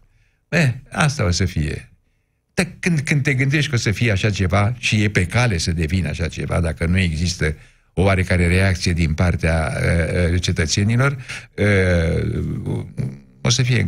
Eh, 0.49 0.69
asta 0.91 1.25
o 1.25 1.31
să 1.31 1.45
fie. 1.45 1.91
Dar 2.53 2.67
când, 2.79 2.99
când 2.99 3.23
te 3.23 3.33
gândești 3.33 3.69
că 3.69 3.75
o 3.75 3.79
să 3.79 3.91
fie 3.91 4.11
așa 4.11 4.29
ceva 4.29 4.75
și 4.77 5.03
e 5.03 5.09
pe 5.09 5.25
cale 5.25 5.57
să 5.57 5.71
devină 5.71 6.09
așa 6.09 6.27
ceva, 6.27 6.59
dacă 6.59 6.85
nu 6.85 6.99
există 6.99 7.55
o 7.93 8.01
oarecare 8.01 8.47
reacție 8.47 8.93
din 8.93 9.13
partea 9.13 9.71
uh, 10.31 10.41
cetățenilor, 10.41 11.17
uh, 11.55 12.41
o 13.41 13.49
să 13.49 13.63
fie 13.63 13.87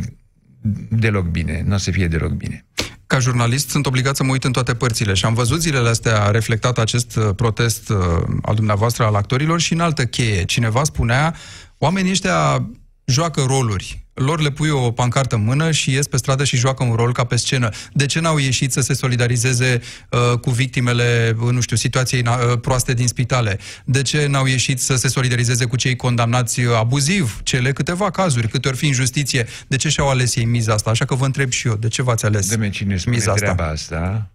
deloc 0.90 1.26
bine, 1.26 1.62
nu 1.66 1.74
o 1.74 1.78
să 1.78 1.90
fie 1.90 2.08
deloc 2.08 2.30
bine. 2.30 2.64
Ca 3.06 3.18
jurnalist 3.18 3.68
sunt 3.68 3.86
obligat 3.86 4.16
să 4.16 4.24
mă 4.24 4.32
uit 4.32 4.44
în 4.44 4.52
toate 4.52 4.74
părțile 4.74 5.14
și 5.14 5.24
am 5.24 5.34
văzut 5.34 5.60
zilele 5.60 5.88
astea 5.88 6.30
reflectat 6.30 6.78
acest 6.78 7.16
uh, 7.16 7.34
protest 7.36 7.88
uh, 7.88 7.96
al 8.42 8.54
dumneavoastră 8.54 9.04
al 9.04 9.14
actorilor 9.14 9.60
și 9.60 9.72
în 9.72 9.80
altă 9.80 10.04
cheie. 10.04 10.44
Cineva 10.44 10.84
spunea, 10.84 11.34
oamenii 11.78 12.10
ăștia 12.10 12.68
joacă 13.04 13.44
roluri 13.46 14.01
lor 14.14 14.40
le 14.40 14.50
pui 14.50 14.70
o 14.70 14.90
pancartă 14.90 15.34
în 15.34 15.44
mână 15.44 15.70
și 15.70 15.92
ies 15.92 16.06
pe 16.06 16.16
stradă 16.16 16.44
și 16.44 16.56
joacă 16.56 16.84
un 16.84 16.94
rol 16.94 17.12
ca 17.12 17.24
pe 17.24 17.36
scenă. 17.36 17.68
De 17.92 18.06
ce 18.06 18.20
n-au 18.20 18.38
ieșit 18.38 18.72
să 18.72 18.80
se 18.80 18.94
solidarizeze 18.94 19.80
uh, 20.10 20.38
cu 20.38 20.50
victimele, 20.50 21.36
uh, 21.40 21.50
nu 21.50 21.60
știu, 21.60 21.76
situației 21.76 22.24
uh, 22.26 22.58
proaste 22.60 22.94
din 22.94 23.06
spitale? 23.06 23.58
De 23.84 24.02
ce 24.02 24.26
n-au 24.26 24.46
ieșit 24.46 24.80
să 24.80 24.96
se 24.96 25.08
solidarizeze 25.08 25.64
cu 25.64 25.76
cei 25.76 25.96
condamnați 25.96 26.60
uh, 26.60 26.76
abuziv? 26.76 27.40
Cele 27.42 27.72
câteva 27.72 28.10
cazuri, 28.10 28.48
câte 28.48 28.68
ori 28.68 28.76
fi 28.76 28.86
în 28.86 28.92
justiție. 28.92 29.46
De 29.66 29.76
ce 29.76 29.88
și-au 29.88 30.08
ales 30.08 30.36
ei 30.36 30.44
miza 30.44 30.72
asta? 30.72 30.90
Așa 30.90 31.04
că 31.04 31.14
vă 31.14 31.24
întreb 31.24 31.50
și 31.50 31.66
eu, 31.66 31.74
de 31.74 31.88
ce 31.88 32.02
v-ați 32.02 32.24
ales 32.24 32.56
de 32.56 32.68
cine 32.68 32.98
miza 33.06 33.32
asta? 33.32 33.54
asta? 33.58 34.31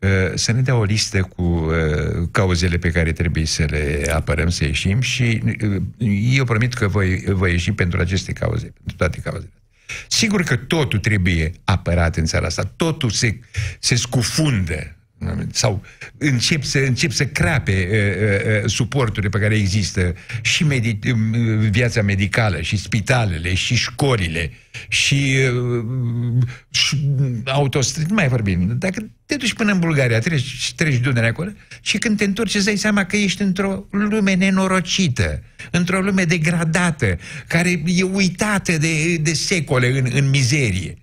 Uh, 0.00 0.08
să 0.34 0.52
ne 0.52 0.60
dea 0.60 0.76
o 0.76 0.84
listă 0.84 1.22
cu 1.22 1.42
uh, 1.42 2.28
cauzele 2.30 2.76
pe 2.76 2.90
care 2.90 3.12
trebuie 3.12 3.44
să 3.44 3.64
le 3.68 4.10
apărăm, 4.14 4.48
să 4.48 4.64
ieșim 4.64 5.00
și 5.00 5.42
uh, 5.62 5.82
eu 6.32 6.44
promit 6.44 6.74
că 6.74 6.88
voi, 6.88 7.24
voi 7.26 7.50
ieși 7.50 7.72
pentru 7.72 8.00
aceste 8.00 8.32
cauze, 8.32 8.72
pentru 8.72 8.96
toate 8.96 9.20
cauzele. 9.20 9.52
Sigur 10.08 10.42
că 10.42 10.56
totul 10.56 10.98
trebuie 10.98 11.52
apărat 11.64 12.16
în 12.16 12.24
țara 12.24 12.46
asta, 12.46 12.72
totul 12.76 13.10
se, 13.10 13.38
se 13.78 13.94
scufundă 13.94 14.96
sau 15.52 15.82
încep 16.18 16.62
să, 16.62 16.78
încep 16.78 17.10
să 17.10 17.26
crape 17.26 17.88
uh, 17.90 18.62
uh, 18.62 18.70
suporturile 18.70 19.28
pe 19.28 19.38
care 19.38 19.54
există 19.54 20.14
și 20.40 20.64
medi- 20.64 20.98
viața 21.70 22.02
medicală, 22.02 22.60
și 22.60 22.76
spitalele, 22.76 23.54
și 23.54 23.74
școlile, 23.74 24.52
și, 24.88 25.36
uh, 25.78 25.84
și 26.70 26.98
autostrăzi, 27.44 28.08
nu 28.08 28.14
mai 28.14 28.28
vorbim. 28.28 28.76
Dacă 28.78 29.10
te 29.26 29.36
duci 29.36 29.54
până 29.54 29.72
în 29.72 29.78
Bulgaria, 29.78 30.18
treci, 30.18 30.72
treci 30.76 30.96
Dunăre 30.96 31.26
acolo 31.26 31.50
și 31.80 31.98
când 31.98 32.16
te 32.16 32.24
întorci 32.24 32.54
îți 32.54 32.64
dai 32.64 32.76
seama 32.76 33.04
că 33.04 33.16
ești 33.16 33.42
într-o 33.42 33.86
lume 33.90 34.34
nenorocită, 34.34 35.42
într-o 35.70 36.00
lume 36.00 36.24
degradată, 36.24 37.18
care 37.46 37.82
e 37.86 38.02
uitată 38.02 38.78
de, 38.78 39.16
de 39.16 39.32
secole 39.32 39.98
în, 39.98 40.10
în 40.12 40.30
mizerie. 40.30 40.98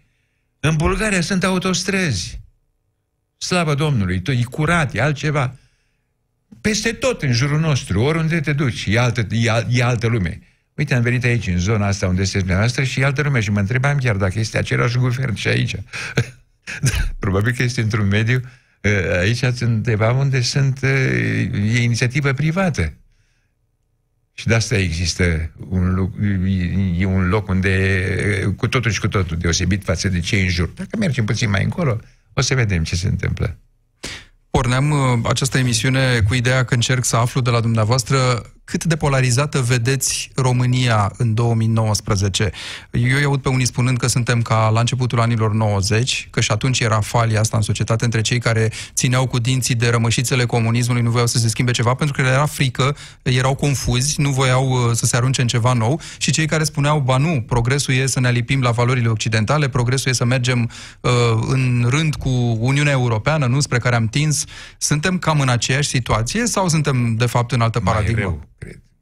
În 0.60 0.76
Bulgaria 0.76 1.22
sunt 1.22 1.44
autostrăzi. 1.44 2.40
Slavă 3.38 3.76
Domnului, 3.76 4.22
e 4.26 4.44
curat, 4.44 4.96
e 4.96 5.02
altceva. 5.02 5.56
Peste 6.62 6.92
tot 6.92 7.22
în 7.22 7.32
jurul 7.32 7.60
nostru, 7.60 8.02
oriunde 8.02 8.40
te 8.40 8.54
duci, 8.54 8.86
e 8.86 9.00
altă, 9.00 9.28
e, 9.30 9.66
e 9.70 9.84
altă 9.84 10.08
lume. 10.08 10.42
Uite, 10.74 10.94
am 10.94 11.02
venit 11.02 11.24
aici, 11.24 11.48
în 11.48 11.58
zona 11.58 11.88
asta 11.88 12.08
unde 12.08 12.22
este 12.22 12.38
dumneavoastră 12.38 12.84
și 12.84 13.00
e 13.00 13.06
altă 13.06 13.22
lume 13.22 13.40
și 13.40 13.52
mă 13.52 13.60
întrebam 13.60 13.98
chiar 13.98 14.16
dacă 14.16 14.40
este 14.40 14.58
același 14.58 14.98
guvern 14.98 15.34
și 15.34 15.48
aici. 15.48 15.76
Probabil 17.20 17.54
că 17.54 17.64
este 17.64 17.82
într-un 17.82 18.08
mediu, 18.08 18.42
ă, 18.84 19.18
aici 19.20 19.38
sunt 19.38 19.62
undeva 19.62 20.12
unde 20.12 20.42
sunt, 20.42 20.80
ă, 20.84 20.88
e 20.88 21.82
inițiativă 21.82 22.34
privată. 22.34 22.94
Și 24.34 24.48
de 24.48 24.56
asta 24.56 24.78
există 24.78 25.52
un 25.70 25.94
loc, 25.94 26.14
e 26.98 27.06
un 27.06 27.28
loc 27.28 27.48
unde 27.48 28.54
cu 28.58 28.68
totul 28.68 28.92
și 28.92 29.00
cu 29.00 29.08
totul 29.08 29.38
deosebit 29.38 29.84
față 29.84 30.10
de 30.10 30.20
cei 30.20 30.42
în 30.42 30.50
jur. 30.50 30.70
Dacă 30.70 30.98
mergem 30.98 31.26
puțin 31.26 31.50
mai 31.50 31.64
încolo, 31.64 32.00
o 32.38 32.42
să 32.42 32.56
vedem 32.56 32.84
ce 32.84 32.96
se 32.96 33.08
întâmplă. 33.08 33.58
Porneam 34.50 34.92
uh, 34.92 35.20
această 35.24 35.58
emisiune 35.58 36.22
cu 36.22 36.34
ideea 36.34 36.66
că 36.66 36.74
încerc 36.74 37.04
să 37.04 37.16
aflu 37.16 37.42
de 37.42 37.50
la 37.50 37.60
dumneavoastră 37.60 38.42
cât 38.70 38.84
de 38.84 38.96
polarizată 38.96 39.62
vedeți 39.62 40.30
România 40.36 41.12
în 41.18 41.34
2019? 41.34 42.52
Eu 42.92 43.18
îi 43.18 43.24
aud 43.24 43.42
pe 43.42 43.50
unii 43.50 43.66
spunând 43.66 43.98
că 43.98 44.08
suntem 44.08 44.42
ca 44.42 44.70
la 44.70 44.80
începutul 44.80 45.20
anilor 45.20 45.54
90, 45.54 46.28
că 46.32 46.42
și 46.42 46.52
atunci 46.52 46.80
era 46.80 47.00
falia 47.00 47.40
asta 47.40 47.58
în 47.58 47.64
societate 47.64 48.06
între 48.06 48.22
cei 48.22 48.40
care 48.40 48.72
țineau 48.94 49.28
cu 49.28 49.40
dinții 49.40 49.76
de 49.76 49.90
rămășițele 49.90 50.46
comunismului, 50.46 51.02
nu 51.02 51.10
voiau 51.10 51.28
să 51.28 51.38
se 51.38 51.48
schimbe 51.48 51.72
ceva 51.72 51.94
pentru 51.94 52.16
că 52.16 52.22
le 52.22 52.34
era 52.34 52.46
frică, 52.46 52.96
erau 53.22 53.56
confuzi, 53.56 54.22
nu 54.22 54.30
voiau 54.30 54.70
uh, 54.70 54.92
să 54.94 55.06
se 55.06 55.16
arunce 55.16 55.42
în 55.42 55.48
ceva 55.48 55.74
nou 55.74 56.00
și 56.18 56.32
cei 56.32 56.46
care 56.46 56.64
spuneau, 56.64 57.00
ba 57.00 57.18
nu, 57.18 57.44
progresul 57.48 57.94
e 57.94 58.06
să 58.06 58.20
ne 58.20 58.28
alipim 58.28 58.62
la 58.62 58.72
valorile 58.72 59.08
occidentale, 59.08 59.70
progresul 59.70 60.12
e 60.12 60.14
să 60.14 60.26
mergem 60.26 60.70
uh, 61.02 61.12
în 61.48 61.86
rând 61.90 62.16
cu 62.16 62.30
Uniunea 62.60 62.92
Europeană, 62.92 63.46
nu 63.46 63.60
spre 63.60 63.78
care 63.78 63.96
am 63.96 64.08
tins. 64.08 64.44
Suntem 64.78 65.18
cam 65.18 65.40
în 65.40 65.50
aceeași 65.50 65.90
situație 65.90 66.46
sau 66.46 66.68
suntem 66.68 67.16
de 67.16 67.26
fapt 67.26 67.52
în 67.52 67.62
altă 67.62 67.80
paradigmă? 67.80 68.22
Mai 68.22 68.24
rău 68.24 68.48
cred. 68.57 68.57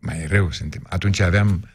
Mai 0.05 0.25
rău 0.27 0.51
suntem. 0.51 0.85
Atunci 0.89 1.19
aveam... 1.19 1.69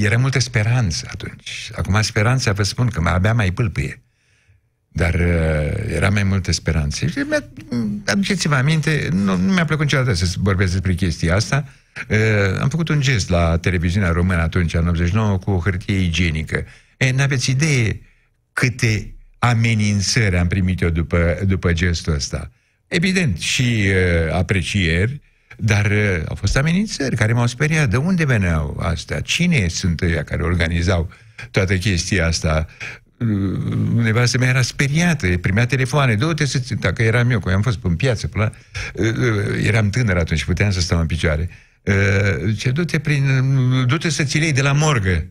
Era 0.00 0.16
multă 0.16 0.38
speranță 0.38 1.08
atunci. 1.10 1.70
Acum 1.74 2.02
speranța, 2.02 2.52
vă 2.52 2.62
spun 2.62 2.86
că 2.86 3.00
mai 3.00 3.14
abia 3.14 3.34
mai 3.34 3.52
pâlpâie. 3.52 4.02
Dar 4.88 5.14
uh, 5.14 5.94
era 5.94 6.10
mai 6.10 6.22
multă 6.22 6.52
speranță. 6.52 7.04
Aduceți-vă 8.06 8.54
aminte, 8.54 9.08
nu, 9.12 9.36
nu 9.36 9.52
mi-a 9.52 9.64
plăcut 9.64 9.84
niciodată 9.84 10.12
să 10.12 10.34
vorbesc 10.38 10.72
despre 10.72 10.94
chestia 10.94 11.34
asta. 11.34 11.64
Uh, 12.10 12.60
am 12.60 12.68
făcut 12.68 12.88
un 12.88 13.00
gest 13.00 13.28
la 13.28 13.58
televiziunea 13.58 14.10
română 14.10 14.40
atunci, 14.40 14.74
în 14.74 14.88
89, 14.88 15.38
cu 15.38 15.50
o 15.50 15.60
hârtie 15.60 15.98
igienică. 15.98 16.64
E, 16.96 17.10
n-aveți 17.10 17.50
idee 17.50 18.00
câte 18.52 19.14
amenințări 19.38 20.36
am 20.36 20.46
primit 20.46 20.80
eu 20.80 20.90
după, 20.90 21.38
după 21.46 21.72
gestul 21.72 22.14
ăsta. 22.14 22.50
Evident, 22.86 23.38
și 23.38 23.62
uh, 23.62 24.34
aprecieri, 24.34 25.20
dar 25.60 25.90
uh, 25.90 26.22
au 26.28 26.34
fost 26.34 26.56
amenințări 26.56 27.16
care 27.16 27.32
m-au 27.32 27.46
speriat. 27.46 27.90
De 27.90 27.96
unde 27.96 28.24
veneau 28.24 28.76
astea? 28.80 29.20
Cine 29.20 29.68
sunt 29.68 30.00
ăia 30.00 30.24
care 30.24 30.42
organizau 30.42 31.10
toată 31.50 31.76
chestia 31.76 32.26
asta? 32.26 32.66
Uh, 33.18 34.24
să 34.24 34.38
mea 34.38 34.48
era 34.48 34.62
speriată, 34.62 35.38
primea 35.38 35.66
telefoane, 35.66 36.14
du-te 36.14 36.44
să 36.44 36.60
dacă 36.78 37.02
eram 37.02 37.30
eu, 37.30 37.40
că 37.40 37.50
am 37.50 37.62
fost 37.62 37.78
în 37.82 37.96
piață, 37.96 38.26
până, 38.26 38.52
uh, 38.94 39.06
uh, 39.06 39.64
eram 39.64 39.90
tânăr 39.90 40.16
atunci, 40.16 40.44
puteam 40.44 40.70
să 40.70 40.80
stau 40.80 41.00
în 41.00 41.06
picioare. 41.06 41.50
Uh, 41.82 42.56
ce 42.56 42.70
du-te 42.70 42.98
prin, 42.98 43.24
du-te 43.86 44.08
să 44.08 44.24
ți 44.24 44.38
de 44.38 44.62
la 44.62 44.72
morgă. 44.72 45.26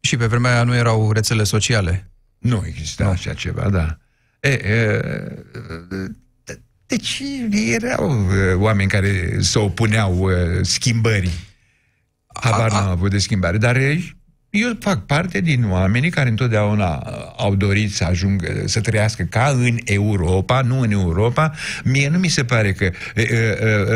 Și 0.00 0.16
pe 0.16 0.26
vremea 0.26 0.52
aia 0.52 0.62
nu 0.62 0.74
erau 0.74 1.12
rețele 1.12 1.44
sociale. 1.44 2.10
Nu 2.38 2.64
exista 2.66 3.04
nu. 3.04 3.10
așa 3.10 3.32
ceva, 3.32 3.70
da. 3.70 3.98
E, 4.40 4.48
e, 4.48 5.00
deci 6.86 7.22
erau 7.50 8.10
uh, 8.10 8.54
oameni 8.56 8.88
care 8.88 9.36
se 9.40 9.58
opuneau 9.58 10.18
uh, 10.18 10.32
schimbării. 10.62 11.32
Habar 12.26 12.70
n-am 12.70 12.88
avut 12.88 13.10
de 13.10 13.18
schimbare, 13.18 13.58
dar 13.58 13.76
eu 14.50 14.76
fac 14.80 15.06
parte 15.06 15.40
din 15.40 15.70
oamenii 15.70 16.10
care 16.10 16.28
întotdeauna 16.28 16.94
uh, 16.94 17.32
au 17.36 17.54
dorit 17.54 17.94
să 17.94 18.04
ajungă, 18.04 18.62
să 18.64 18.80
trăiască 18.80 19.22
ca 19.22 19.56
în 19.56 19.78
Europa, 19.84 20.60
nu 20.60 20.80
în 20.80 20.90
Europa. 20.90 21.52
Mie 21.84 22.08
nu 22.08 22.18
mi 22.18 22.28
se 22.28 22.44
pare 22.44 22.72
că 22.72 22.90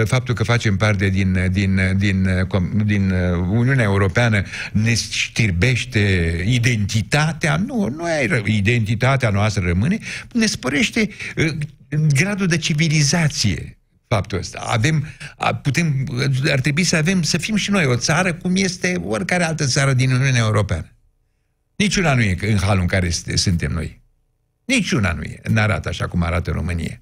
faptul 0.05 0.35
că 0.35 0.45
facem 0.45 0.77
parte 0.77 1.09
din, 1.09 1.49
din, 1.51 1.81
din, 1.97 2.49
din 2.85 3.11
Uniunea 3.51 3.85
Europeană 3.85 4.43
ne 4.73 4.95
știrbește 4.95 6.35
identitatea. 6.47 7.57
Nu, 7.57 7.89
nu 7.97 8.09
e 8.09 8.43
identitatea 8.45 9.31
noastră 9.31 9.67
rămâne, 9.67 9.99
ne 10.33 10.47
spărește 11.89 12.25
gradul 12.25 12.47
de 12.47 12.57
civilizație 12.57 13.79
faptul 14.09 14.39
ăsta. 14.39 14.59
Avem, 14.67 15.07
putem, 15.63 16.07
ar 16.51 16.61
trebui 16.61 16.85
să 16.85 16.97
avem, 16.97 17.23
să 17.23 17.39
fim 17.39 17.57
și 17.57 17.71
noi 17.71 17.87
o 17.87 17.97
țară 17.97 18.35
cum 18.35 18.57
este 18.57 19.03
oricare 19.05 19.45
altă 19.45 19.67
țară 19.67 19.93
din 19.93 20.11
Uniunea 20.11 20.41
Europeană. 20.41 20.93
Niciuna 21.77 22.15
nu 22.15 22.21
e 22.21 22.37
în 22.41 22.59
halul 22.59 22.81
în 22.81 22.87
care 22.87 23.11
suntem 23.35 23.73
noi. 23.73 24.03
Niciuna 24.65 25.13
nu 25.13 25.23
e. 25.23 25.41
N-arată 25.49 25.89
așa 25.89 26.07
cum 26.07 26.23
arată 26.23 26.51
România. 26.51 27.01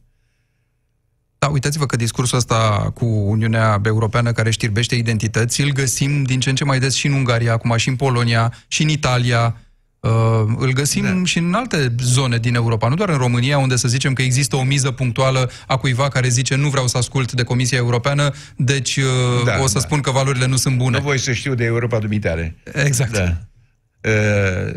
Da, 1.38 1.46
uitați-vă 1.46 1.86
că 1.86 1.96
discursul 1.96 2.38
ăsta 2.38 2.90
cu 2.94 3.04
Uniunea 3.04 3.80
Europeană 3.84 4.32
care 4.32 4.50
știrbește 4.50 4.94
identități, 4.94 5.60
îl 5.60 5.72
găsim 5.72 6.22
din 6.22 6.40
ce 6.40 6.48
în 6.48 6.54
ce 6.54 6.64
mai 6.64 6.78
des 6.78 6.94
și 6.94 7.06
în 7.06 7.12
Ungaria, 7.12 7.52
acum 7.52 7.76
și 7.76 7.88
în 7.88 7.96
Polonia, 7.96 8.52
și 8.68 8.82
în 8.82 8.88
Italia, 8.88 9.56
Uh, 10.00 10.10
îl 10.58 10.72
găsim 10.72 11.02
da. 11.02 11.24
și 11.24 11.38
în 11.38 11.54
alte 11.54 11.94
zone 12.02 12.38
din 12.38 12.54
Europa, 12.54 12.88
nu 12.88 12.94
doar 12.94 13.08
în 13.08 13.16
România, 13.16 13.58
unde 13.58 13.76
să 13.76 13.88
zicem 13.88 14.12
că 14.12 14.22
există 14.22 14.56
o 14.56 14.62
miză 14.62 14.90
punctuală 14.90 15.50
a 15.66 15.76
cuiva 15.76 16.08
care 16.08 16.28
zice 16.28 16.54
nu 16.54 16.68
vreau 16.68 16.86
să 16.86 16.96
ascult 16.96 17.32
de 17.32 17.42
Comisia 17.42 17.78
Europeană, 17.78 18.32
deci 18.56 18.96
uh, 18.96 19.44
da, 19.44 19.58
o 19.60 19.66
să 19.66 19.74
da. 19.74 19.80
spun 19.80 20.00
că 20.00 20.10
valorile 20.10 20.46
nu 20.46 20.56
sunt 20.56 20.76
bune. 20.76 20.96
Nu 20.96 21.02
voi 21.02 21.18
să 21.18 21.32
știu 21.32 21.54
de 21.54 21.64
Europa 21.64 21.98
dumitare. 21.98 22.56
Exact. 22.72 23.12
Da. 23.12 23.36
Uh, 24.00 24.74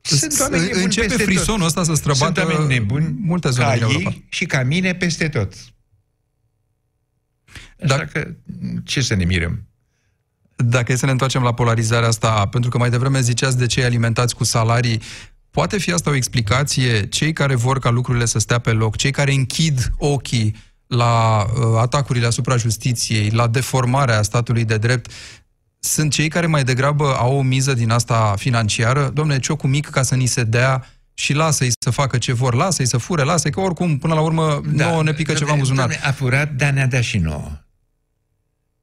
sunt 0.00 0.52
Începe 0.72 1.08
frisonul 1.08 1.58
tot. 1.58 1.66
ăsta 1.66 1.82
să 1.82 1.94
străbată 1.94 2.40
Sunt 2.40 2.52
oameni 2.52 2.74
nebuni 2.74 3.14
multe 3.20 3.50
zone 3.50 3.66
ca 3.66 3.74
din 3.74 3.82
Europa. 3.82 4.10
ei 4.10 4.24
și 4.28 4.44
ca 4.44 4.62
mine 4.62 4.94
peste 4.94 5.28
tot. 5.28 5.52
Așa 7.82 7.96
Dar... 7.96 8.04
că 8.04 8.28
ce 8.84 9.00
să 9.00 9.14
ne 9.14 9.24
mirăm? 9.24 9.66
Dacă 10.62 10.92
e 10.92 10.96
să 10.96 11.04
ne 11.04 11.10
întoarcem 11.10 11.42
la 11.42 11.54
polarizarea 11.54 12.08
asta, 12.08 12.46
pentru 12.46 12.70
că 12.70 12.78
mai 12.78 12.90
devreme 12.90 13.20
ziceați 13.20 13.58
de 13.58 13.66
cei 13.66 13.84
alimentați 13.84 14.34
cu 14.34 14.44
salarii, 14.44 15.00
poate 15.50 15.78
fi 15.78 15.92
asta 15.92 16.10
o 16.10 16.14
explicație? 16.14 17.06
Cei 17.06 17.32
care 17.32 17.54
vor 17.54 17.78
ca 17.78 17.90
lucrurile 17.90 18.24
să 18.24 18.38
stea 18.38 18.58
pe 18.58 18.70
loc, 18.70 18.96
cei 18.96 19.10
care 19.10 19.32
închid 19.32 19.92
ochii 19.98 20.56
la 20.86 21.44
uh, 21.44 21.78
atacurile 21.80 22.26
asupra 22.26 22.56
justiției, 22.56 23.30
la 23.30 23.46
deformarea 23.46 24.22
statului 24.22 24.64
de 24.64 24.76
drept, 24.76 25.10
sunt 25.78 26.12
cei 26.12 26.28
care 26.28 26.46
mai 26.46 26.64
degrabă 26.64 27.14
au 27.16 27.36
o 27.36 27.42
miză 27.42 27.74
din 27.74 27.90
asta 27.90 28.34
financiară? 28.36 29.10
Domne, 29.14 29.38
ciocul 29.38 29.70
mic 29.70 29.88
ca 29.88 30.02
să 30.02 30.14
ni 30.14 30.26
se 30.26 30.44
dea 30.44 30.86
și 31.14 31.32
lasă-i 31.32 31.72
să 31.78 31.90
facă 31.90 32.18
ce 32.18 32.32
vor, 32.32 32.54
lasă-i 32.54 32.86
să 32.86 32.96
fure, 32.96 33.22
lasă-i 33.22 33.50
că 33.50 33.60
oricum, 33.60 33.98
până 33.98 34.14
la 34.14 34.20
urmă, 34.20 34.60
da, 34.66 34.88
nouă 34.88 35.02
ne 35.02 35.12
pică 35.12 35.32
ceva 35.32 35.52
în 35.52 35.58
buzunar. 35.58 36.00
A 36.02 36.12
furat, 36.12 36.52
dar 36.52 36.72
ne-a 36.72 36.86
dat 36.86 37.02
și 37.02 37.18
nouă. 37.18 37.50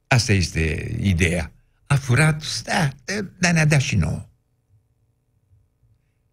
Asta 0.06 0.32
este 0.32 0.96
ideea 1.00 1.52
a 1.90 1.96
furat, 1.96 2.62
da, 2.62 2.90
dar 3.38 3.52
ne-a 3.52 3.66
dat 3.66 3.80
și 3.80 3.96
nouă. 3.96 4.28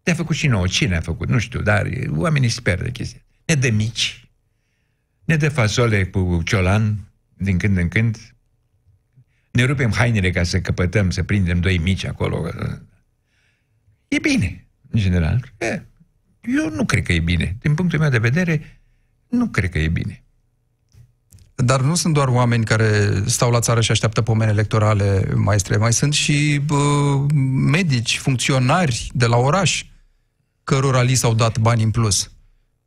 Ne-a 0.04 0.14
făcut 0.14 0.36
și 0.36 0.46
nouă. 0.46 0.66
Cine 0.66 0.96
a 0.96 1.00
făcut? 1.00 1.28
Nu 1.28 1.38
știu, 1.38 1.62
dar 1.62 1.88
oamenii 2.08 2.48
speră 2.48 2.82
de 2.82 2.90
chestia. 2.90 3.20
Ne 3.44 3.54
dă 3.54 3.70
mici, 3.70 4.30
ne 5.24 5.36
dă 5.36 5.48
fasole 5.48 6.06
cu 6.06 6.42
ciolan 6.44 7.12
din 7.34 7.58
când 7.58 7.76
în 7.76 7.88
când, 7.88 8.34
ne 9.50 9.64
rupem 9.64 9.92
hainele 9.92 10.30
ca 10.30 10.42
să 10.42 10.60
căpătăm, 10.60 11.10
să 11.10 11.22
prindem 11.22 11.60
doi 11.60 11.78
mici 11.78 12.04
acolo. 12.04 12.48
E 14.08 14.18
bine, 14.18 14.66
în 14.90 15.00
general. 15.00 15.52
Eu 16.40 16.70
nu 16.70 16.84
cred 16.84 17.02
că 17.04 17.12
e 17.12 17.20
bine. 17.20 17.56
Din 17.60 17.74
punctul 17.74 17.98
meu 17.98 18.10
de 18.10 18.18
vedere, 18.18 18.80
nu 19.28 19.48
cred 19.48 19.70
că 19.70 19.78
e 19.78 19.88
bine. 19.88 20.24
Dar 21.64 21.80
nu 21.80 21.94
sunt 21.94 22.14
doar 22.14 22.28
oameni 22.28 22.64
care 22.64 23.22
stau 23.26 23.50
la 23.50 23.60
țară 23.60 23.80
și 23.80 23.90
așteaptă 23.90 24.22
pomene 24.22 24.50
electorale, 24.50 25.28
maestre. 25.34 25.76
Mai 25.76 25.92
sunt 25.92 26.14
și 26.14 26.60
bă, 26.66 26.76
medici, 27.70 28.18
funcționari 28.18 29.10
de 29.12 29.26
la 29.26 29.36
oraș, 29.36 29.84
cărora 30.64 31.02
li 31.02 31.14
s-au 31.14 31.34
dat 31.34 31.58
bani 31.58 31.82
în 31.82 31.90
plus. 31.90 32.30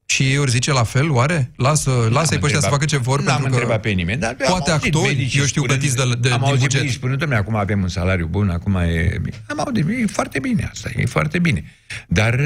Și 0.06 0.24
ei 0.24 0.38
ori 0.38 0.51
zice 0.51 0.72
la 0.72 0.84
fel, 0.84 1.12
oare? 1.12 1.51
Lasă, 1.56 1.92
lasă-i 2.10 2.40
pe 2.40 2.46
ăștia 2.46 2.60
să 2.60 2.68
facă 2.68 2.86
ce 2.86 2.98
vor, 2.98 3.22
N-am 3.22 3.42
pentru 3.42 3.68
că 3.68 3.78
pe 3.78 3.90
nimeni, 3.90 4.20
dar 4.20 4.36
poate 4.48 4.72
actori, 4.72 5.32
eu 5.38 5.46
știu, 5.46 5.62
plătiți 5.62 5.96
de, 5.96 6.04
de, 6.20 6.30
am 6.30 6.42
din 6.46 6.56
buget. 6.60 6.82
Am 6.82 6.88
spunând, 6.88 7.20
domnule, 7.20 7.40
acum 7.40 7.56
avem 7.56 7.82
un 7.82 7.88
salariu 7.88 8.25
bun, 8.25 8.50
acum 8.50 8.75
e... 8.75 9.22
Am 9.48 9.60
auzit, 9.60 9.86
e 9.90 10.06
foarte 10.06 10.40
bine 10.40 10.70
asta, 10.72 10.90
e 10.96 11.06
foarte 11.06 11.40
bine. 11.40 11.63
Dar 12.08 12.40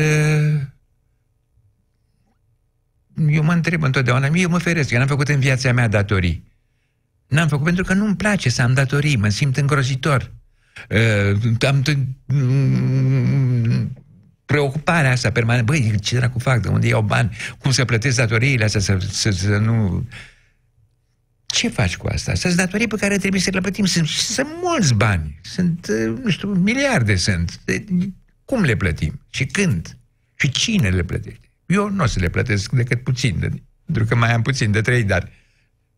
eu 3.30 3.44
mă 3.44 3.54
întreb 3.54 3.84
întotdeauna, 3.84 4.28
eu 4.34 4.50
mă 4.50 4.58
feresc, 4.58 4.90
eu 4.90 4.98
n-am 4.98 5.08
făcut 5.08 5.28
în 5.28 5.40
viața 5.40 5.74
mea 5.74 5.88
datorii. 5.88 6.44
N-am 7.28 7.48
făcut 7.48 7.66
pentru 7.66 7.84
că 7.84 7.94
nu-mi 7.94 8.16
place 8.16 8.50
să 8.50 8.62
am 8.62 8.74
datorii, 8.74 9.16
mă 9.16 9.30
simt 9.30 9.58
îngrozitor. 9.58 10.32
Uh, 10.90 11.68
am 11.68 11.84
t- 11.84 11.98
preocuparea 14.46 15.12
asta 15.12 15.32
permanentă, 15.32 15.72
băi, 15.72 16.00
ce 16.00 16.16
dracu 16.16 16.40
fac, 16.40 16.62
de 16.62 16.68
unde 16.68 16.88
iau 16.88 17.02
bani, 17.02 17.38
cum 17.58 17.72
să 17.72 17.86
plătesc 17.86 18.18
datoriile 18.18 18.64
astea, 18.64 18.80
să, 18.80 18.98
să, 19.10 19.30
să 19.30 19.58
nu... 19.58 20.08
Ce 21.46 21.70
faci 21.70 21.98
cu 21.98 22.08
asta? 22.08 22.34
Sunt 22.34 22.54
datorii 22.54 22.88
pe 22.88 22.96
care 22.96 23.18
trebuie 23.18 23.42
să 23.42 23.50
le 23.54 23.60
plătim. 23.62 23.86
Sunt, 23.86 24.08
sunt 24.08 24.48
mulți 24.62 24.94
bani. 24.94 25.40
Sunt, 25.42 25.88
uh, 25.90 26.18
nu 26.24 26.30
știu, 26.30 26.48
miliarde 26.54 27.16
sunt. 27.16 27.60
Cum 28.46 28.62
le 28.62 28.76
plătim? 28.76 29.22
Și 29.30 29.46
când? 29.46 29.98
Și 30.36 30.50
cine 30.50 30.90
le 30.90 31.04
plătește? 31.04 31.45
Eu 31.66 31.90
nu 31.90 32.04
o 32.04 32.06
să 32.06 32.20
le 32.20 32.30
plătesc 32.30 32.72
decât 32.72 33.04
puțin, 33.04 33.40
de, 33.40 33.50
pentru 33.86 34.06
că 34.06 34.16
mai 34.16 34.34
am 34.34 34.42
puțin 34.42 34.72
de 34.72 34.82
trei, 34.82 35.04
dar 35.04 35.30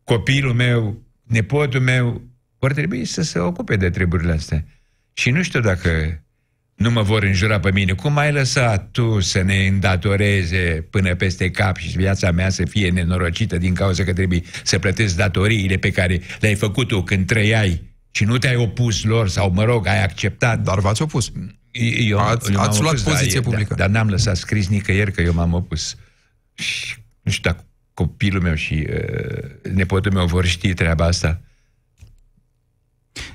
copilul 0.04 0.54
meu, 0.54 1.02
nepotul 1.22 1.80
meu, 1.80 2.22
vor 2.58 2.72
trebui 2.72 3.04
să 3.04 3.22
se 3.22 3.38
ocupe 3.38 3.76
de 3.76 3.90
treburile 3.90 4.32
astea. 4.32 4.64
Și 5.12 5.30
nu 5.30 5.42
știu 5.42 5.60
dacă 5.60 6.22
nu 6.74 6.90
mă 6.90 7.02
vor 7.02 7.22
înjura 7.22 7.60
pe 7.60 7.70
mine. 7.72 7.92
Cum 7.92 8.16
ai 8.16 8.32
lăsat 8.32 8.88
tu 8.90 9.20
să 9.20 9.42
ne 9.42 9.66
îndatoreze 9.66 10.86
până 10.90 11.14
peste 11.14 11.50
cap 11.50 11.76
și 11.76 11.96
viața 11.96 12.30
mea 12.30 12.48
să 12.48 12.64
fie 12.64 12.90
nenorocită 12.90 13.58
din 13.58 13.74
cauza 13.74 14.04
că 14.04 14.12
trebuie 14.12 14.42
să 14.64 14.78
plătesc 14.78 15.16
datoriile 15.16 15.76
pe 15.76 15.90
care 15.90 16.20
le-ai 16.40 16.54
făcut 16.54 16.88
tu 16.88 17.02
când 17.02 17.26
trăiai 17.26 17.82
și 18.10 18.24
nu 18.24 18.38
te-ai 18.38 18.56
opus 18.56 19.04
lor 19.04 19.28
sau, 19.28 19.50
mă 19.50 19.64
rog, 19.64 19.86
ai 19.86 20.02
acceptat. 20.02 20.60
Dar 20.60 20.78
v-ați 20.80 21.02
opus. 21.02 21.32
Eu, 21.78 22.18
ați, 22.18 22.52
eu 22.52 22.60
ați 22.60 22.80
luat 22.80 22.92
opus, 22.92 23.02
poziție 23.02 23.40
dar, 23.40 23.50
publică. 23.50 23.74
Dar, 23.74 23.88
dar 23.88 23.96
n-am 23.96 24.10
lăsat 24.10 24.36
scris 24.36 24.68
nicăieri 24.68 25.12
că 25.12 25.20
eu 25.20 25.32
m-am 25.32 25.52
opus. 25.52 25.96
Și 26.54 26.96
nu 27.22 27.30
știu 27.30 27.50
dacă 27.50 27.64
copilul 27.94 28.42
meu 28.42 28.54
și 28.54 28.86
uh, 28.90 29.72
nepotul 29.72 30.12
meu 30.12 30.26
vor 30.26 30.44
ști 30.44 30.74
treaba 30.74 31.04
asta. 31.04 31.40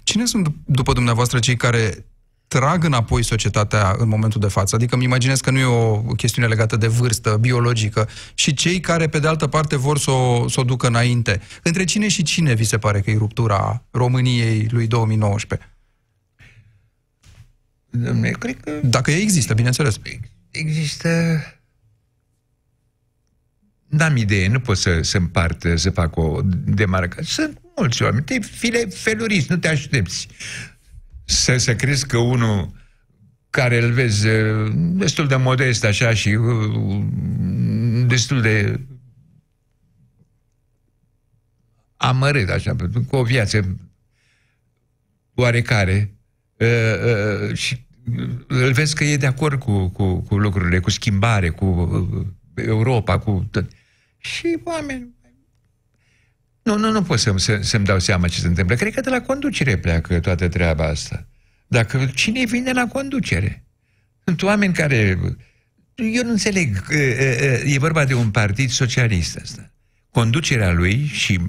Cine 0.04 0.26
sunt, 0.26 0.54
după 0.66 0.94
dumneavoastră, 0.94 1.40
cei 1.40 1.56
care 1.56 2.06
trag 2.48 2.84
înapoi 2.84 3.24
societatea 3.24 3.96
în 3.98 4.08
momentul 4.08 4.40
de 4.40 4.48
față? 4.48 4.76
Adică 4.76 4.96
îmi 4.96 5.04
imaginez 5.04 5.42
că 5.42 5.52
nu 5.52 5.60
e 5.60 5.66
o 5.66 5.98
chestiune 5.98 6.48
legată 6.48 6.78
de 6.78 6.88
vârstă 6.88 7.38
biologică 7.40 8.10
și 8.34 8.54
cei 8.54 8.80
care, 8.80 9.08
pe 9.08 9.20
de 9.20 9.28
altă 9.28 9.48
parte, 9.48 9.78
vor 9.78 9.98
să 9.98 10.12
o, 10.12 10.48
să 10.48 10.60
o 10.60 10.64
ducă 10.64 10.88
înainte. 10.88 11.42
Între 11.64 11.84
cine 11.84 12.08
și 12.08 12.24
cine 12.24 12.54
vi 12.54 12.64
se 12.64 12.78
pare 12.78 13.02
că 13.02 13.12
e 13.12 13.18
ruptura 13.18 13.84
României 13.92 14.68
lui 14.72 14.88
2019? 14.88 15.73
Dom'le, 17.98 18.32
cred 18.40 18.60
că 18.60 18.80
Dacă 18.84 19.12
ea 19.12 19.18
există, 19.18 19.54
bineînțeles. 19.54 20.00
există... 20.52 21.10
N-am 23.88 24.16
idee, 24.16 24.48
nu 24.48 24.60
pot 24.60 24.78
să, 24.78 25.02
să 25.02 25.18
împart, 25.18 25.66
să 25.76 25.90
fac 25.90 26.18
o 26.18 26.42
demarcare. 26.66 27.24
Sunt 27.24 27.62
mulți 27.76 28.04
oameni, 28.04 28.24
te 28.24 28.40
file 28.40 28.86
feluriți, 28.86 29.48
nu 29.50 29.58
te 29.58 29.68
aștepți 29.68 30.28
să, 31.26 31.58
să 31.58 31.76
crezi 31.76 32.08
că 32.08 32.18
unul 32.18 32.72
care 33.50 33.84
îl 33.84 33.92
vezi 33.92 34.28
uh, 34.28 34.72
destul 34.76 35.28
de 35.28 35.36
modest 35.36 35.84
așa 35.84 36.14
și 36.14 36.30
uh, 36.30 37.04
destul 38.06 38.42
de 38.42 38.80
amărât 41.98 42.50
așa, 42.50 42.76
cu 43.08 43.16
o 43.16 43.24
viață 43.24 43.78
oarecare 45.34 45.94
uh, 45.94 46.08
uh, 46.08 46.13
și 47.54 47.86
îl 48.48 48.72
vezi 48.72 48.96
că 48.96 49.04
e 49.04 49.18
de 49.18 49.26
acord 49.26 49.60
cu, 49.60 49.88
cu, 49.88 50.20
cu 50.22 50.38
lucrurile, 50.38 50.80
cu 50.80 50.90
schimbare, 50.90 51.50
cu 51.50 51.66
uh, 51.66 52.26
Europa, 52.66 53.20
cu 53.20 53.48
tot. 53.52 53.72
Și 54.18 54.58
oameni 54.64 55.14
nu, 56.64 56.78
nu, 56.78 56.92
nu 56.92 57.04
pot 57.04 57.20
să, 57.20 57.34
să, 57.38 57.60
să-mi 57.62 57.86
dau 57.86 58.00
seama 58.00 58.28
ce 58.28 58.40
se 58.40 58.48
întâmplă. 58.48 58.76
Cred 58.76 58.94
că 58.94 59.02
de 59.02 59.10
la 59.10 59.22
conducere 59.22 59.78
pleacă 59.78 60.20
toată 60.20 60.48
treaba 60.48 60.86
asta. 60.86 61.28
Dacă 61.68 62.12
cine 62.14 62.46
vine 62.46 62.72
la 62.72 62.88
conducere? 62.88 63.66
Sunt 64.26 64.44
oameni 64.44 64.74
care... 64.74 65.20
Eu 65.96 66.24
nu 66.24 66.30
înțeleg. 66.30 66.86
E 67.66 67.78
vorba 67.80 68.06
de 68.06 68.14
un 68.14 68.32
partid 68.32 68.70
socialist 68.70 69.38
asta. 69.38 69.72
Conducerea 70.10 70.72
lui 70.72 71.06
și 71.06 71.40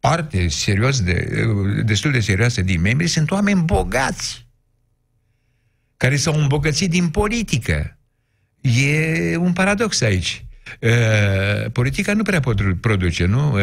parte 0.00 0.48
serios 0.48 1.00
de, 1.00 1.46
destul 1.84 2.10
de 2.10 2.20
serioasă 2.20 2.62
din 2.62 2.80
membri 2.80 3.06
sunt 3.06 3.30
oameni 3.30 3.62
bogați 3.62 4.46
care 5.98 6.16
s-au 6.16 6.40
îmbogățit 6.40 6.90
din 6.90 7.08
politică. 7.08 7.98
E 8.60 9.36
un 9.36 9.52
paradox 9.52 10.00
aici. 10.00 10.44
Uh, 10.80 11.70
politica 11.72 12.12
nu 12.12 12.22
prea 12.22 12.40
pot 12.40 12.80
produce, 12.80 13.24
nu? 13.24 13.52
Uh, 13.52 13.60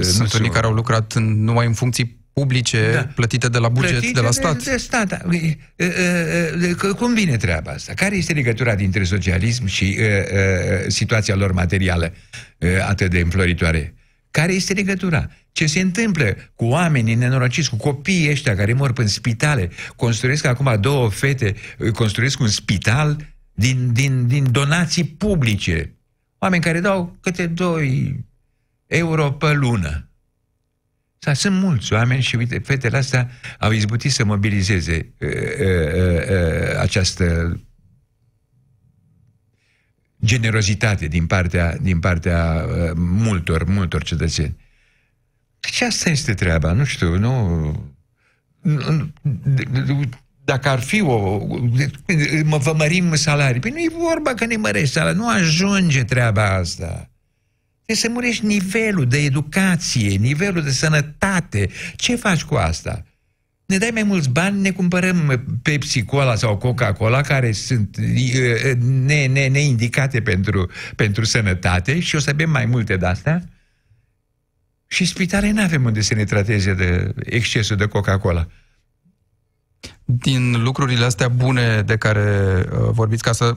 Sunt 0.00 0.32
unii 0.32 0.50
care 0.50 0.66
au 0.66 0.72
lucrat 0.72 1.12
în, 1.12 1.44
numai 1.44 1.66
în 1.66 1.72
funcții 1.72 2.18
publice, 2.32 2.90
da. 2.92 3.06
plătite 3.14 3.48
de 3.48 3.58
la 3.58 3.68
buget, 3.68 3.90
plătite 3.90 4.12
de 4.12 4.20
la 4.20 4.30
stat. 4.30 4.62
De, 4.62 4.70
de 4.70 4.76
stat. 4.76 5.06
Da. 5.06 5.20
Uh, 5.24 5.52
uh, 6.84 6.94
cum 6.96 7.14
vine 7.14 7.36
treaba 7.36 7.70
asta? 7.70 7.92
Care 7.94 8.16
este 8.16 8.32
legătura 8.32 8.74
dintre 8.74 9.04
socialism 9.04 9.66
și 9.66 9.96
uh, 9.98 10.06
uh, 10.06 10.84
situația 10.86 11.34
lor 11.34 11.52
materială 11.52 12.12
uh, 12.58 12.68
atât 12.88 13.10
de 13.10 13.18
înfloritoare? 13.18 13.94
Care 14.38 14.52
este 14.52 14.72
legătura? 14.72 15.30
Ce 15.52 15.66
se 15.66 15.80
întâmplă 15.80 16.36
cu 16.54 16.64
oamenii 16.64 17.14
nenorociți, 17.14 17.70
cu 17.70 17.76
copiii 17.76 18.30
ăștia 18.30 18.56
care 18.56 18.72
mor 18.72 18.92
în 18.94 19.06
spitale? 19.06 19.70
Construiesc 19.96 20.44
acum 20.44 20.80
două 20.80 21.10
fete, 21.10 21.54
construiesc 21.94 22.40
un 22.40 22.48
spital 22.48 23.26
din, 23.52 23.92
din, 23.92 24.26
din 24.26 24.52
donații 24.52 25.04
publice 25.04 25.94
Oameni 26.38 26.62
care 26.62 26.80
dau 26.80 27.16
câte 27.20 27.46
2 27.46 28.24
euro 28.86 29.32
pe 29.32 29.52
lună. 29.52 30.08
Sau 31.18 31.34
sunt 31.34 31.60
mulți 31.60 31.92
oameni 31.92 32.22
și, 32.22 32.36
uite, 32.36 32.58
fetele 32.58 32.96
astea 32.96 33.30
au 33.58 33.70
izbutit 33.70 34.12
să 34.12 34.24
mobilizeze 34.24 35.12
uh, 35.20 35.28
uh, 35.28 36.30
uh, 36.30 36.80
această 36.80 37.58
generozitate 40.28 41.06
din 41.06 41.26
partea, 41.26 41.76
din 41.80 41.98
partea 41.98 42.64
uh, 42.66 42.90
multor, 42.94 43.64
multor 43.64 44.02
cetățeni. 44.02 44.56
Deci 45.60 45.80
asta 45.80 46.10
este 46.10 46.34
treaba, 46.34 46.72
nu 46.72 46.84
știu, 46.84 47.18
nu... 47.18 47.34
nu 48.62 50.00
dacă 50.44 50.68
ar 50.68 50.80
fi 50.80 51.00
o... 51.00 51.38
Mă, 52.44 52.56
vă 52.56 52.74
mărim 52.76 53.14
salarii. 53.14 53.60
Păi 53.60 53.70
nu 53.70 53.78
e 53.78 53.88
vorba 54.08 54.34
că 54.34 54.44
ne 54.44 54.56
mărești 54.56 54.94
salarii. 54.94 55.18
Nu 55.18 55.28
ajunge 55.28 56.04
treaba 56.04 56.54
asta. 56.54 57.10
Trebuie 57.84 57.96
să 57.96 58.08
mărești 58.08 58.46
nivelul 58.46 59.06
de 59.06 59.18
educație, 59.18 60.16
nivelul 60.16 60.62
de 60.62 60.70
sănătate. 60.70 61.68
Ce 61.96 62.16
faci 62.16 62.42
cu 62.42 62.54
asta? 62.54 63.04
Ne 63.68 63.78
dai 63.78 63.90
mai 63.92 64.02
mulți 64.02 64.30
bani, 64.30 64.60
ne 64.60 64.70
cumpărăm 64.70 65.44
Pepsi 65.62 66.04
Cola 66.04 66.34
sau 66.34 66.56
Coca-Cola, 66.56 67.20
care 67.20 67.52
sunt 67.52 67.96
ne, 67.96 69.26
ne, 69.26 69.46
neindicate 69.46 70.22
pentru, 70.22 70.70
pentru 70.96 71.24
sănătate 71.24 72.00
și 72.00 72.16
o 72.16 72.18
să 72.18 72.32
bem 72.32 72.50
mai 72.50 72.66
multe 72.66 72.96
de-astea. 72.96 73.48
Și 74.86 75.04
spitale 75.04 75.50
nu 75.50 75.62
avem 75.62 75.84
unde 75.84 76.00
să 76.00 76.14
ne 76.14 76.24
trateze 76.24 76.74
de 76.74 77.12
excesul 77.24 77.76
de 77.76 77.86
Coca-Cola 77.86 78.48
din 80.04 80.62
lucrurile 80.62 81.04
astea 81.04 81.28
bune 81.28 81.82
de 81.82 81.96
care 81.96 82.64
uh, 82.72 82.88
vorbiți, 82.90 83.22
ca 83.22 83.32
să... 83.32 83.56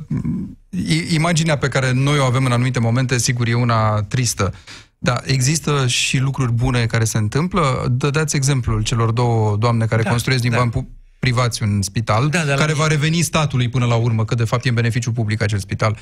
Imaginea 1.10 1.58
pe 1.58 1.68
care 1.68 1.92
noi 1.92 2.20
o 2.20 2.24
avem 2.24 2.46
în 2.46 2.52
anumite 2.52 2.80
momente, 2.80 3.18
sigur, 3.18 3.48
e 3.48 3.54
una 3.54 4.04
tristă. 4.04 4.54
Da, 5.04 5.22
există 5.26 5.88
și 5.88 6.18
lucruri 6.18 6.52
bune 6.52 6.86
care 6.86 7.04
se 7.04 7.18
întâmplă. 7.18 7.88
Dădeați 7.92 8.36
exemplul 8.36 8.84
celor 8.84 9.12
două 9.12 9.58
doamne 9.58 9.86
care 9.86 10.02
da, 10.02 10.10
construiesc 10.10 10.44
din 10.44 10.52
da. 10.52 10.58
bani 10.58 10.88
privați 11.20 11.64
un 11.64 11.82
spital, 11.82 12.30
da, 12.30 12.44
da, 12.44 12.54
care 12.54 12.74
va 12.74 12.88
reveni 12.88 13.22
statului 13.22 13.70
până 13.70 13.86
la 13.86 13.96
urmă, 13.96 14.26
că 14.26 14.36
de 14.36 14.44
fapt 14.44 14.66
e 14.66 14.70
în 14.70 14.76
beneficiu 14.76 15.12
public 15.12 15.42
acel 15.42 15.60
spital. 15.60 15.98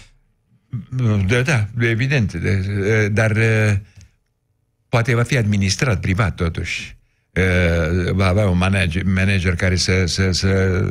Da, 1.28 1.42
da, 1.42 1.68
evident. 1.80 2.34
Dar 3.12 3.32
uh, 3.32 3.74
poate 4.90 5.16
va 5.16 5.24
fi 5.24 5.38
administrat 5.38 6.00
privat, 6.00 6.36
totuși 6.36 6.98
va 8.12 8.28
avea 8.28 8.50
un 8.50 8.58
manager, 8.58 9.04
manager 9.04 9.56
care 9.56 9.76
să, 9.76 10.04
să, 10.06 10.32
să 10.32 10.84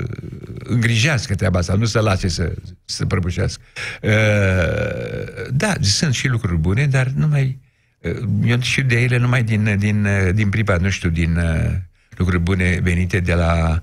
îngrijească 0.58 1.34
treaba 1.34 1.58
asta, 1.58 1.74
nu 1.74 1.84
să 1.84 2.00
lase 2.00 2.28
să, 2.28 2.54
să 2.84 3.06
prăbușească. 3.06 3.62
Da, 5.50 5.74
sunt 5.80 6.14
și 6.14 6.28
lucruri 6.28 6.58
bune, 6.58 6.86
dar 6.86 7.06
numai 7.06 7.58
eu 8.44 8.60
știu 8.60 8.82
de 8.82 9.00
ele 9.00 9.16
numai 9.16 9.42
din, 9.42 9.78
din, 9.78 10.06
din 10.34 10.48
privat, 10.48 10.80
nu 10.80 10.90
știu, 10.90 11.10
din 11.10 11.38
lucruri 12.16 12.42
bune 12.42 12.78
venite 12.82 13.20
de 13.20 13.34
la 13.34 13.82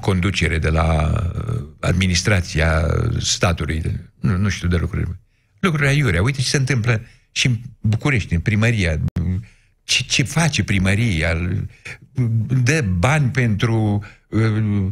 conducere, 0.00 0.58
de 0.58 0.68
la 0.68 1.12
administrația 1.80 2.86
statului. 3.18 3.82
Nu, 4.20 4.36
nu 4.36 4.48
știu 4.48 4.68
de 4.68 4.76
lucruri. 4.76 5.08
Lucruri 5.60 5.88
aiurea. 5.88 6.22
Uite 6.22 6.40
ce 6.40 6.48
se 6.48 6.56
întâmplă 6.56 7.02
și 7.32 7.46
în 7.46 7.56
București, 7.80 8.34
în 8.34 8.40
primăria 8.40 9.00
ce, 9.84 10.02
ce 10.02 10.22
face 10.22 10.64
primăria? 10.64 11.58
Dă 12.62 12.84
bani 12.98 13.30
pentru 13.30 14.04
uh, 14.28 14.86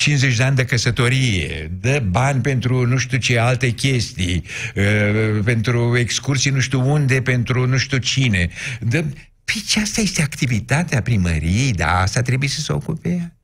50 0.00 0.36
de 0.36 0.42
ani 0.42 0.56
de 0.56 0.64
căsătorie, 0.64 1.70
dă 1.80 2.02
bani 2.10 2.40
pentru 2.40 2.86
nu 2.86 2.96
știu 2.96 3.18
ce 3.18 3.38
alte 3.38 3.70
chestii, 3.70 4.44
uh, 4.74 5.40
pentru 5.44 5.96
excursii 5.96 6.50
nu 6.50 6.60
știu 6.60 6.90
unde, 6.90 7.22
pentru 7.22 7.66
nu 7.66 7.76
știu 7.76 7.98
cine. 7.98 8.48
Dă... 8.80 9.04
Păi 9.44 9.62
ce 9.66 9.80
asta 9.80 10.00
este 10.00 10.22
activitatea 10.22 11.02
primăriei, 11.02 11.72
da, 11.72 12.00
asta 12.00 12.22
trebuie 12.22 12.48
să 12.48 12.60
se 12.60 12.72
ocupe 12.72 13.08
ea. 13.08 13.36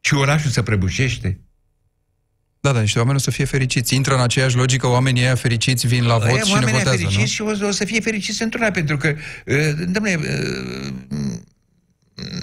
Și 0.00 0.14
orașul 0.14 0.50
se 0.50 0.62
prăbușește. 0.62 1.40
Da, 2.60 2.72
da, 2.72 2.80
niște 2.80 2.98
oameni 2.98 3.16
o 3.16 3.20
să 3.20 3.30
fie 3.30 3.44
fericiți. 3.44 3.94
Intră 3.94 4.14
în 4.14 4.20
aceeași 4.20 4.56
logică, 4.56 4.86
oamenii 4.86 5.22
ăia 5.22 5.34
fericiți 5.34 5.86
vin 5.86 6.04
la 6.04 6.18
vot 6.18 6.44
și 6.44 6.52
ne 6.52 6.60
votează, 6.60 6.90
fericiți 6.90 7.18
nu? 7.18 7.26
și 7.26 7.42
o, 7.42 7.66
o 7.66 7.70
să 7.70 7.84
fie 7.84 8.00
fericiți 8.00 8.42
într-una, 8.42 8.70
pentru 8.70 8.96
că, 8.96 9.14
uh, 9.46 9.56
domnule, 9.78 10.16
uh, 10.16 11.32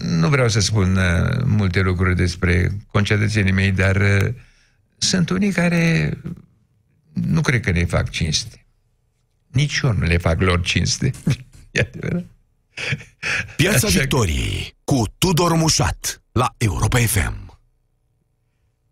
nu 0.01 0.29
vreau 0.29 0.49
să 0.49 0.59
spun 0.59 0.95
uh, 0.95 1.41
multe 1.45 1.79
lucruri 1.81 2.15
despre 2.15 2.71
concetățenii 2.91 3.51
mei, 3.51 3.71
dar 3.71 3.95
uh, 3.95 4.33
sunt 4.97 5.29
unii 5.29 5.51
care 5.51 6.17
nu 7.13 7.41
cred 7.41 7.61
că 7.61 7.71
ne 7.71 7.85
fac 7.85 8.09
cinste. 8.09 8.65
Nici 9.47 9.79
eu 9.83 9.93
nu 9.93 10.05
le 10.05 10.17
fac 10.17 10.41
lor 10.41 10.61
cinste. 10.61 11.11
E 11.71 11.79
adevărat. 11.79 12.25
Piața 13.55 13.87
Așa 13.87 13.95
că- 13.95 13.99
Victoriei 13.99 14.75
cu 14.83 15.03
Tudor 15.17 15.53
Mușat 15.53 16.21
la 16.31 16.53
Europa 16.57 16.99
FM. 16.99 17.48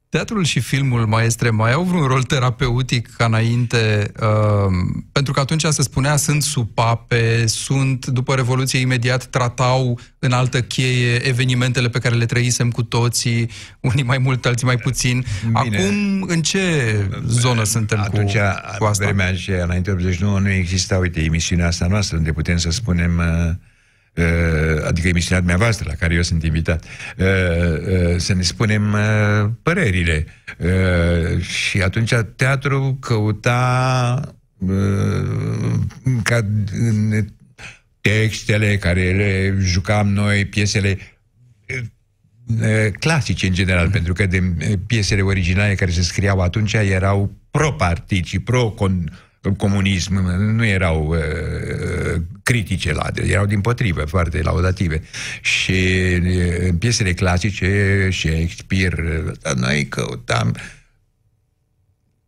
Teatrul 0.10 0.44
și 0.44 0.60
filmul, 0.60 1.06
maestre, 1.06 1.50
mai 1.50 1.72
au 1.72 1.84
vreun 1.84 2.08
rol 2.08 2.24
terapeutic 2.24 3.10
ca 3.18 3.26
înainte? 3.26 4.12
Uh, 4.22 4.74
pentru 5.12 5.34
că 5.34 5.40
atunci 5.40 5.66
se 5.70 5.82
spunea 5.82 6.16
sunt 6.16 6.44
supape, 6.44 7.48
sunt, 7.48 8.06
după 8.06 8.36
Revoluție, 8.36 8.80
imediat 8.80 9.26
tratau 9.26 10.00
în 10.20 10.32
altă 10.32 10.62
cheie 10.62 11.28
evenimentele 11.28 11.90
pe 11.90 12.00
care 12.00 12.16
le 12.16 12.26
trăisem 12.26 12.72
cu 12.72 12.84
toții, 12.84 13.50
unii 13.80 14.04
mai 14.04 14.18
mult, 14.18 14.46
alții 14.46 14.66
mai 14.66 14.78
puțin. 14.78 15.26
Bine. 15.64 15.78
Acum, 15.78 16.22
în 16.28 16.42
ce 16.42 16.96
zonă 17.28 17.64
suntem 17.64 18.00
Atunci, 18.00 18.32
cu, 18.32 18.40
cu 18.78 18.86
asta? 18.86 19.06
vremea 19.06 19.28
aceea, 19.28 19.64
înainte 19.64 19.92
89, 19.92 20.40
nu 20.40 20.50
exista, 20.50 20.98
uite, 20.98 21.24
emisiunea 21.24 21.68
asta 21.68 21.88
noastră, 21.88 22.18
unde 22.18 22.32
putem 22.32 22.58
să 22.58 22.70
spunem, 22.70 23.18
uh, 23.18 23.26
uh, 23.26 23.56
adică 24.86 25.08
emisiunea 25.08 25.40
dumneavoastră, 25.40 25.86
la 25.90 25.96
care 25.96 26.14
eu 26.14 26.22
sunt 26.22 26.44
invitat, 26.44 26.84
uh, 27.18 27.26
uh, 27.26 28.16
să 28.18 28.34
ne 28.34 28.42
spunem 28.42 28.94
uh, 28.94 29.50
părerile. 29.64 30.26
Uh, 30.58 31.42
și 31.42 31.82
atunci 31.82 32.14
teatru 32.36 32.98
căuta 33.02 34.22
uh, 34.58 35.80
ca 36.24 36.40
în 36.72 37.26
textele 38.02 38.78
care 38.78 39.12
le 39.12 39.56
jucam 39.60 40.08
noi, 40.08 40.46
piesele 40.46 40.98
eh, 42.62 42.92
clasice 43.00 43.48
în 43.48 43.54
general, 43.54 43.90
pentru 43.90 44.14
că 44.14 44.26
de 44.26 44.54
eh, 44.58 44.74
piesele 44.88 45.22
originale 45.22 45.76
care 45.76 45.92
se 45.92 46.02
scriau 46.02 46.40
atunci 46.40 46.74
erau 46.74 47.32
pro-partid 47.52 48.26
și 48.26 48.40
pro-comunism, 49.42 50.14
nu 50.56 50.66
erau 50.66 51.08
uh, 51.08 52.22
critice 52.48 52.94
la 52.94 53.08
erau 53.16 53.46
din 53.46 53.62
potrivă, 53.62 54.06
foarte 54.06 54.42
laudative. 54.42 55.02
Și 55.42 55.74
eh, 55.74 56.68
în 56.70 56.78
piesele 56.78 57.14
clasice, 57.14 58.10
Shakespeare, 58.12 59.24
eh, 59.44 59.54
noi 59.54 59.88
căutam 59.88 60.56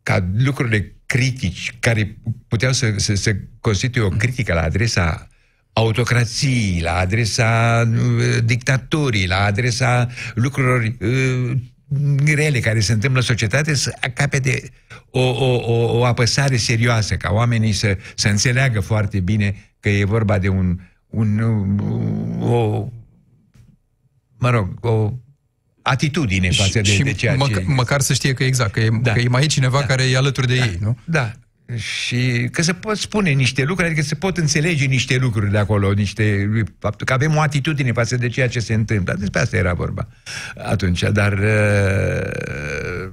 ca 0.04 0.28
lucrurile 0.38 0.96
critici 1.06 1.76
care 1.80 2.18
puteau 2.48 2.72
să, 2.72 2.94
să, 2.98 3.16
să 3.16 3.36
constituie 3.60 4.04
o 4.04 4.10
critică 4.10 4.54
la 4.54 4.62
adresa 4.62 5.28
autocrației, 5.74 6.80
la 6.82 6.96
adresa 6.96 7.82
uh, 7.92 8.38
dictaturii, 8.44 9.28
la 9.28 9.44
adresa 9.44 10.08
lucrurilor 10.34 10.94
uh, 11.00 11.52
rele 12.26 12.60
care 12.60 12.80
se 12.80 12.92
întâmplă 12.94 13.20
în 13.20 13.26
societate 13.26 13.74
să 13.76 13.94
capete 14.14 14.62
o, 15.10 15.20
o, 15.20 15.56
o, 15.56 15.98
o 15.98 16.06
apăsare 16.06 16.58
serioasă, 16.58 17.16
ca 17.16 17.30
oamenii 17.34 17.72
să, 17.72 17.98
să 18.16 18.28
înțeleagă 18.28 18.80
foarte 18.80 19.20
bine 19.20 19.56
că 19.80 19.90
e 19.90 20.04
vorba 20.04 20.38
de 20.38 20.48
un, 20.48 20.80
un 21.10 21.40
o, 22.42 22.88
mă 24.38 24.50
rog, 24.50 24.86
o 24.86 25.14
atitudine 25.82 26.52
față 26.52 26.82
de, 26.82 26.90
și 26.90 27.04
de 27.04 27.14
ceea 27.14 27.36
măc- 27.36 27.54
ce... 27.54 27.64
măcar 27.66 28.02
să 28.02 28.14
știe 28.14 28.34
că 28.34 28.44
exact, 28.44 28.72
că 28.72 28.80
e, 28.80 28.90
Da. 29.02 29.12
că 29.12 29.20
e 29.20 29.28
mai 29.28 29.44
e 29.44 29.48
cineva 29.48 29.80
Da. 29.80 29.86
care 29.86 30.04
e 30.04 30.18
alături 30.18 30.48
de 30.48 30.54
ei, 30.56 30.78
nu? 30.80 30.98
Da. 31.06 31.32
Și 31.76 32.50
că 32.52 32.62
se 32.62 32.74
pot 32.74 32.98
spune 32.98 33.30
niște 33.30 33.64
lucruri, 33.64 33.90
adică 33.90 34.06
se 34.06 34.16
pot 34.16 34.38
înțelege 34.38 34.86
niște 34.86 35.18
lucruri 35.18 35.52
de 35.52 35.58
acolo, 35.58 35.92
niște, 35.92 36.50
faptul 36.80 37.06
că 37.06 37.14
avem 37.14 37.36
o 37.36 37.42
atitudine 37.42 37.92
față 37.92 38.18
de 38.18 38.28
ceea 38.28 38.48
ce 38.48 38.60
se 38.60 38.74
întâmplă. 38.74 39.16
Despre 39.20 39.40
asta 39.40 39.58
era 39.58 39.74
vorba 39.74 40.08
atunci, 40.56 41.02
dar 41.02 41.34
uh, 41.34 43.12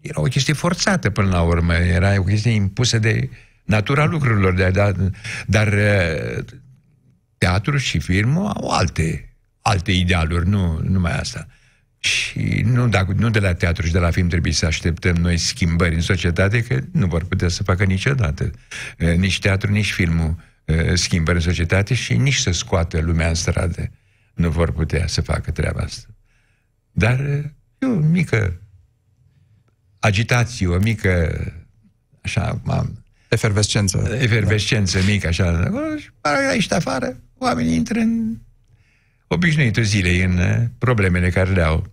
era 0.00 0.20
o 0.20 0.22
chestie 0.22 0.54
forțată 0.54 1.10
până 1.10 1.28
la 1.28 1.42
urmă, 1.42 1.74
era 1.74 2.18
o 2.18 2.22
chestie 2.22 2.50
impusă 2.50 2.98
de 2.98 3.28
natura 3.64 4.04
lucrurilor, 4.04 4.54
de, 4.54 4.70
de, 4.70 5.10
dar 5.46 5.66
uh, 5.66 6.44
teatru 7.38 7.76
și 7.76 7.98
filmul 7.98 8.46
au 8.46 8.68
alte, 8.68 9.36
alte 9.60 9.92
idealuri, 9.92 10.48
nu 10.48 10.80
numai 10.82 11.18
asta. 11.18 11.46
Și 11.98 12.62
nu, 12.64 12.88
dacă, 12.88 13.12
nu 13.16 13.30
de 13.30 13.38
la 13.38 13.54
teatru 13.54 13.86
și 13.86 13.92
de 13.92 13.98
la 13.98 14.10
film 14.10 14.28
trebuie 14.28 14.52
să 14.52 14.66
așteptăm 14.66 15.14
noi 15.16 15.36
schimbări 15.36 15.94
în 15.94 16.00
societate, 16.00 16.62
că 16.62 16.80
nu 16.92 17.06
vor 17.06 17.24
putea 17.24 17.48
să 17.48 17.62
facă 17.62 17.84
niciodată. 17.84 18.50
Eh, 18.98 19.16
Nici 19.16 19.38
teatru, 19.38 19.70
nici 19.72 19.92
filmul 19.92 20.36
eh, 20.64 20.94
schimbări 20.94 21.36
în 21.36 21.42
societate 21.42 21.94
și 21.94 22.16
nici 22.16 22.36
să 22.36 22.50
scoată 22.50 23.00
lumea 23.00 23.28
în 23.28 23.34
stradă. 23.34 23.90
Nu 24.34 24.50
vor 24.50 24.72
putea 24.72 25.06
să 25.06 25.20
facă 25.20 25.50
treaba 25.50 25.80
asta. 25.80 26.06
Dar 26.90 27.20
eh, 27.20 27.44
e 27.78 27.86
o 27.86 27.94
mică 27.94 28.60
agitație, 29.98 30.66
o 30.66 30.78
mică 30.78 31.40
așa, 32.22 32.60
am, 32.66 33.04
Efervescență. 33.28 34.16
efervescență 34.20 34.98
mică, 35.06 35.26
așa. 35.26 35.70
Și 35.98 36.10
aici 36.50 36.72
afară, 36.72 37.16
oamenii 37.38 37.74
intră 37.74 37.98
în 37.98 38.36
obișnuitul 39.26 39.82
zilei, 39.82 40.22
în 40.22 40.38
eh, 40.38 40.62
problemele 40.78 41.30
care 41.30 41.50
le 41.50 41.62
au 41.62 41.84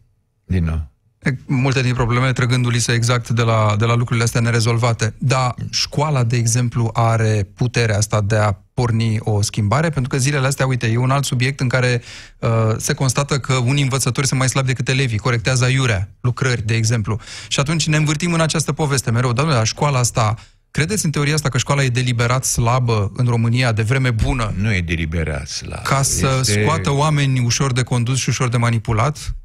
din 0.46 0.64
nou. 0.64 0.92
E, 1.24 1.38
Multe 1.46 1.82
din 1.82 1.94
probleme 1.94 2.32
trăgându-li 2.32 2.80
se 2.80 2.92
exact 2.92 3.30
de 3.30 3.42
la, 3.42 3.76
de 3.78 3.86
la 3.86 3.96
lucrurile 3.96 4.24
astea 4.24 4.42
nerezolvate. 4.42 5.14
Dar 5.18 5.56
școala, 5.70 6.24
de 6.24 6.38
exemplu, 6.38 6.90
are 6.94 7.48
puterea 7.56 7.98
asta 7.98 8.22
de 8.22 8.36
a 8.36 8.56
porni 8.74 9.18
o 9.20 9.42
schimbare? 9.42 9.90
Pentru 9.90 10.10
că 10.10 10.18
zilele 10.18 10.48
astea, 10.48 10.66
uite, 10.66 10.88
e 10.88 10.98
un 10.98 11.12
alt 11.12 11.26
subiect 11.26 11.60
în 11.60 11.68
care 11.68 12.02
uh, 12.40 12.50
se 12.78 12.94
constată 12.94 13.40
că 13.40 13.54
unii 13.54 13.84
învățători 13.84 14.28
sunt 14.28 14.40
mai 14.40 14.50
slabi 14.50 14.68
decât 14.68 14.90
elevii, 14.90 15.18
corectează 15.18 15.64
aiurea, 15.64 16.10
lucrări, 16.22 16.66
de 16.66 16.76
exemplu. 16.76 17.20
Și 17.48 17.60
atunci 17.60 17.88
ne 17.88 17.98
învârtim 17.98 18.34
în 18.34 18.42
această 18.42 18.74
poveste 18.74 19.12
mereu. 19.12 19.34
Doamne, 19.34 19.54
la 19.54 19.64
școala 19.64 20.00
asta, 20.00 20.36
credeți 20.74 21.06
în 21.06 21.12
teoria 21.12 21.34
asta 21.34 21.50
că 21.50 21.58
școala 21.58 21.84
e 21.84 21.88
deliberat 21.88 22.46
slabă 22.46 23.12
în 23.16 23.26
România 23.26 23.72
de 23.72 23.82
vreme 23.82 24.12
bună 24.12 24.54
Nu 24.58 24.74
e 24.74 24.82
deliberat 24.82 25.62
la... 25.66 25.76
ca 25.76 26.02
să 26.02 26.38
este... 26.40 26.62
scoată 26.62 26.92
oameni 26.92 27.40
ușor 27.40 27.74
de 27.74 27.84
condus 27.84 28.18
și 28.20 28.30
ușor 28.30 28.50
de 28.50 28.58
manipulat? 28.58 29.36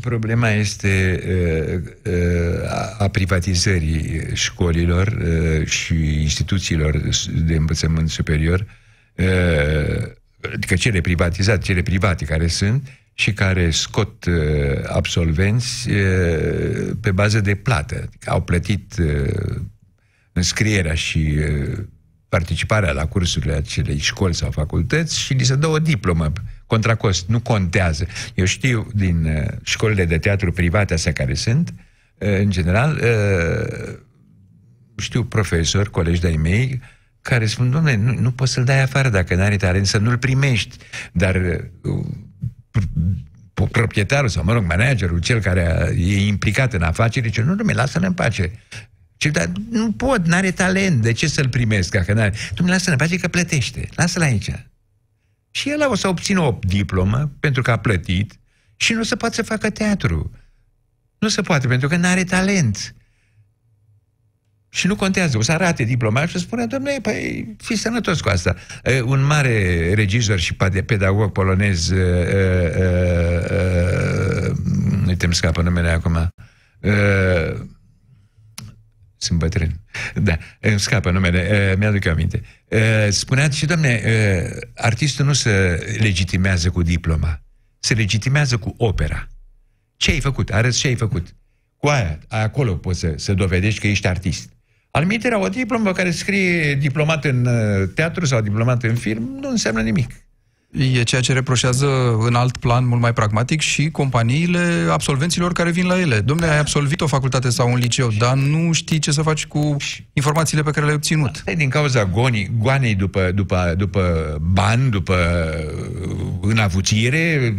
Problema 0.00 0.50
este 0.50 1.20
uh, 1.26 2.12
uh, 2.12 2.70
a- 2.70 2.96
a 2.98 3.08
privatizării 3.08 4.20
școlilor 4.32 5.06
uh, 5.06 5.66
și 5.66 6.20
instituțiilor 6.20 7.00
de 7.32 7.54
învățământ 7.54 8.10
superior, 8.10 8.66
uh, 9.14 10.06
adică 10.54 10.74
cele 10.74 11.00
privatizate, 11.00 11.62
cele 11.62 11.82
private 11.82 12.24
care 12.24 12.46
sunt 12.46 12.88
și 13.14 13.32
care 13.32 13.70
scot 13.70 14.24
uh, 14.24 14.34
absolvenți 14.86 15.90
uh, 15.90 16.90
pe 17.00 17.10
bază 17.10 17.40
de 17.40 17.54
plată. 17.54 17.94
Adică 17.94 18.30
au 18.30 18.42
plătit 18.42 18.94
uh, 18.98 19.56
înscrierea 20.36 20.94
și 20.94 21.34
uh, 21.38 21.78
participarea 22.28 22.92
la 22.92 23.06
cursurile 23.06 23.52
acelei 23.52 23.98
școli 23.98 24.34
sau 24.34 24.50
facultăți 24.50 25.18
și 25.18 25.32
li 25.32 25.44
se 25.44 25.54
dă 25.54 25.66
o 25.66 25.78
diplomă 25.78 26.32
contra 26.66 26.94
cost. 26.94 27.28
Nu 27.28 27.40
contează. 27.40 28.06
Eu 28.34 28.44
știu 28.44 28.86
din 28.94 29.24
uh, 29.24 29.56
școlile 29.62 30.04
de 30.04 30.18
teatru 30.18 30.52
private 30.52 30.94
astea 30.94 31.12
care 31.12 31.34
sunt, 31.34 31.74
uh, 32.18 32.38
în 32.38 32.50
general, 32.50 33.00
uh, 33.02 33.94
știu 34.96 35.24
profesori, 35.24 35.90
colegi 35.90 36.20
de-ai 36.20 36.36
mei, 36.36 36.80
care 37.22 37.46
spun, 37.46 37.70
domnule, 37.70 37.96
nu, 37.96 38.20
nu 38.20 38.30
poți 38.32 38.52
să-l 38.52 38.64
dai 38.64 38.82
afară 38.82 39.08
dacă 39.08 39.34
nu 39.34 39.42
are 39.42 39.56
talent, 39.56 39.86
să 39.86 39.98
nu-l 39.98 40.18
primești. 40.18 40.76
Dar 41.12 41.34
uh, 41.82 42.06
pro- 43.54 43.66
proprietarul 43.66 44.28
sau, 44.28 44.44
mă 44.44 44.52
rog, 44.52 44.64
managerul, 44.66 45.20
cel 45.20 45.40
care 45.40 45.94
e 45.96 46.26
implicat 46.26 46.72
în 46.72 46.82
afaceri, 46.82 47.26
zice, 47.26 47.40
nu, 47.40 47.54
domnule, 47.54 47.80
lasă-l 47.80 48.04
în 48.04 48.12
pace. 48.12 48.52
Ce, 49.16 49.28
dar 49.28 49.52
nu 49.70 49.92
pot, 49.92 50.26
n-are 50.26 50.50
talent, 50.50 51.02
de 51.02 51.12
ce 51.12 51.26
să-l 51.26 51.48
primesc 51.48 51.90
dacă 51.90 52.12
n-are? 52.12 52.32
Dom'le, 52.32 52.66
lasă-l 52.66 52.92
în 52.92 52.98
pace 52.98 53.18
că 53.18 53.28
plătește, 53.28 53.88
lasă-l 53.94 54.22
aici. 54.22 54.50
Și 55.50 55.70
el 55.70 55.88
o 55.88 55.94
să 55.94 56.08
obțină 56.08 56.40
o 56.40 56.58
diplomă 56.60 57.32
pentru 57.40 57.62
că 57.62 57.70
a 57.70 57.78
plătit 57.78 58.38
și 58.76 58.92
nu 58.92 59.02
se 59.02 59.16
poate 59.16 59.34
să 59.34 59.42
facă 59.42 59.70
teatru. 59.70 60.30
Nu 61.18 61.28
se 61.28 61.42
poate, 61.42 61.66
pentru 61.66 61.88
că 61.88 61.96
n-are 61.96 62.24
talent. 62.24 62.94
Și 64.68 64.86
nu 64.86 64.96
contează, 64.96 65.36
o 65.36 65.42
să 65.42 65.52
arate 65.52 65.82
diploma 65.82 66.20
și 66.20 66.36
o 66.36 66.38
să 66.38 66.44
spune, 66.44 66.66
domnule, 66.66 66.98
păi, 67.02 67.54
fii 67.62 67.76
sănătos 67.76 68.20
cu 68.20 68.28
asta. 68.28 68.56
Uh, 68.84 69.02
un 69.02 69.24
mare 69.24 69.92
regizor 69.94 70.38
și 70.38 70.54
pade- 70.54 70.82
pedagog 70.82 71.32
polonez, 71.32 71.88
uh, 71.88 71.98
uh, 71.98 72.76
uh, 72.78 73.40
uh, 74.50 74.56
uite, 75.06 75.24
îmi 75.24 75.34
scapă 75.34 75.62
numele 75.62 75.88
acum, 75.88 76.14
uh, 76.80 77.66
sunt 79.16 79.38
bătrân. 79.38 79.80
Da, 80.14 80.38
îmi 80.60 80.80
scapă 80.80 81.10
numele, 81.10 81.70
uh, 81.70 81.78
mi-aduc 81.78 82.04
eu 82.04 82.12
aminte. 82.12 82.42
Uh, 82.68 82.78
spunea 83.08 83.48
și, 83.48 83.66
domne, 83.66 84.02
uh, 84.04 84.60
artistul 84.74 85.24
nu 85.24 85.32
se 85.32 85.84
legitimează 85.98 86.70
cu 86.70 86.82
diploma, 86.82 87.42
se 87.78 87.94
legitimează 87.94 88.56
cu 88.56 88.74
opera. 88.76 89.28
Ce 89.96 90.10
ai 90.10 90.20
făcut? 90.20 90.50
Arăți 90.50 90.78
ce 90.78 90.86
ai 90.86 90.94
făcut. 90.94 91.34
Cu 91.76 91.86
aia, 91.86 92.18
acolo 92.28 92.74
poți 92.74 92.98
să, 92.98 93.12
să 93.16 93.34
dovedești 93.34 93.80
că 93.80 93.86
ești 93.86 94.06
artist. 94.06 94.48
Almiterea, 94.90 95.38
o 95.38 95.48
diplomă 95.48 95.92
care 95.92 96.10
scrie 96.10 96.74
diplomat 96.74 97.24
în 97.24 97.46
uh, 97.46 97.88
teatru 97.94 98.24
sau 98.24 98.40
diplomat 98.40 98.82
în 98.82 98.94
film, 98.94 99.38
nu 99.40 99.48
înseamnă 99.48 99.80
nimic. 99.80 100.10
E 100.78 101.02
ceea 101.02 101.20
ce 101.20 101.32
reproșează 101.32 102.16
în 102.18 102.34
alt 102.34 102.56
plan, 102.56 102.86
mult 102.86 103.00
mai 103.00 103.12
pragmatic, 103.12 103.60
și 103.60 103.90
companiile 103.90 104.86
absolvenților 104.90 105.52
care 105.52 105.70
vin 105.70 105.86
la 105.86 106.00
ele. 106.00 106.20
Domnule, 106.20 106.50
ai 106.50 106.58
absolvit 106.58 107.00
o 107.00 107.06
facultate 107.06 107.50
sau 107.50 107.72
un 107.72 107.78
liceu, 107.78 108.10
dar 108.18 108.36
nu 108.36 108.72
știi 108.72 108.98
ce 108.98 109.10
să 109.10 109.22
faci 109.22 109.46
cu 109.46 109.76
informațiile 110.12 110.62
pe 110.62 110.70
care 110.70 110.84
le-ai 110.84 110.96
obținut. 110.96 111.30
Asta 111.34 111.50
e 111.50 111.54
din 111.54 111.68
cauza 111.68 112.04
gonii, 112.04 112.50
goanei 112.58 112.94
după, 112.94 113.32
după, 113.34 113.74
după 113.76 114.36
bani, 114.40 114.90
după 114.90 115.14
uh, 116.08 116.50
înavuțire, 116.50 117.54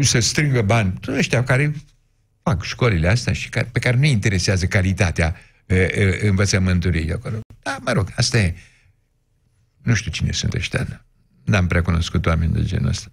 să 0.00 0.20
strângă 0.20 0.62
bani. 0.62 0.92
Toți 1.00 1.18
ăștia 1.18 1.44
care 1.44 1.74
fac 2.42 2.62
școlile 2.62 3.08
astea 3.08 3.32
și 3.32 3.48
care, 3.48 3.68
pe 3.72 3.78
care 3.78 3.96
nu 3.96 4.04
interesează 4.04 4.66
calitatea 4.66 5.36
e, 5.66 5.74
e, 5.74 6.28
învățământului 6.28 7.12
acolo. 7.12 7.36
Da, 7.62 7.78
mă 7.84 7.92
rog, 7.92 8.12
asta 8.16 8.38
e. 8.38 8.54
Nu 9.82 9.94
știu 9.94 10.10
cine 10.10 10.32
sunt 10.32 10.54
ăștia. 10.54 11.05
N-am 11.46 11.66
prea 11.66 11.82
cunoscut 11.82 12.26
oameni 12.26 12.52
de 12.52 12.62
genul 12.62 12.88
ăsta. 12.88 13.10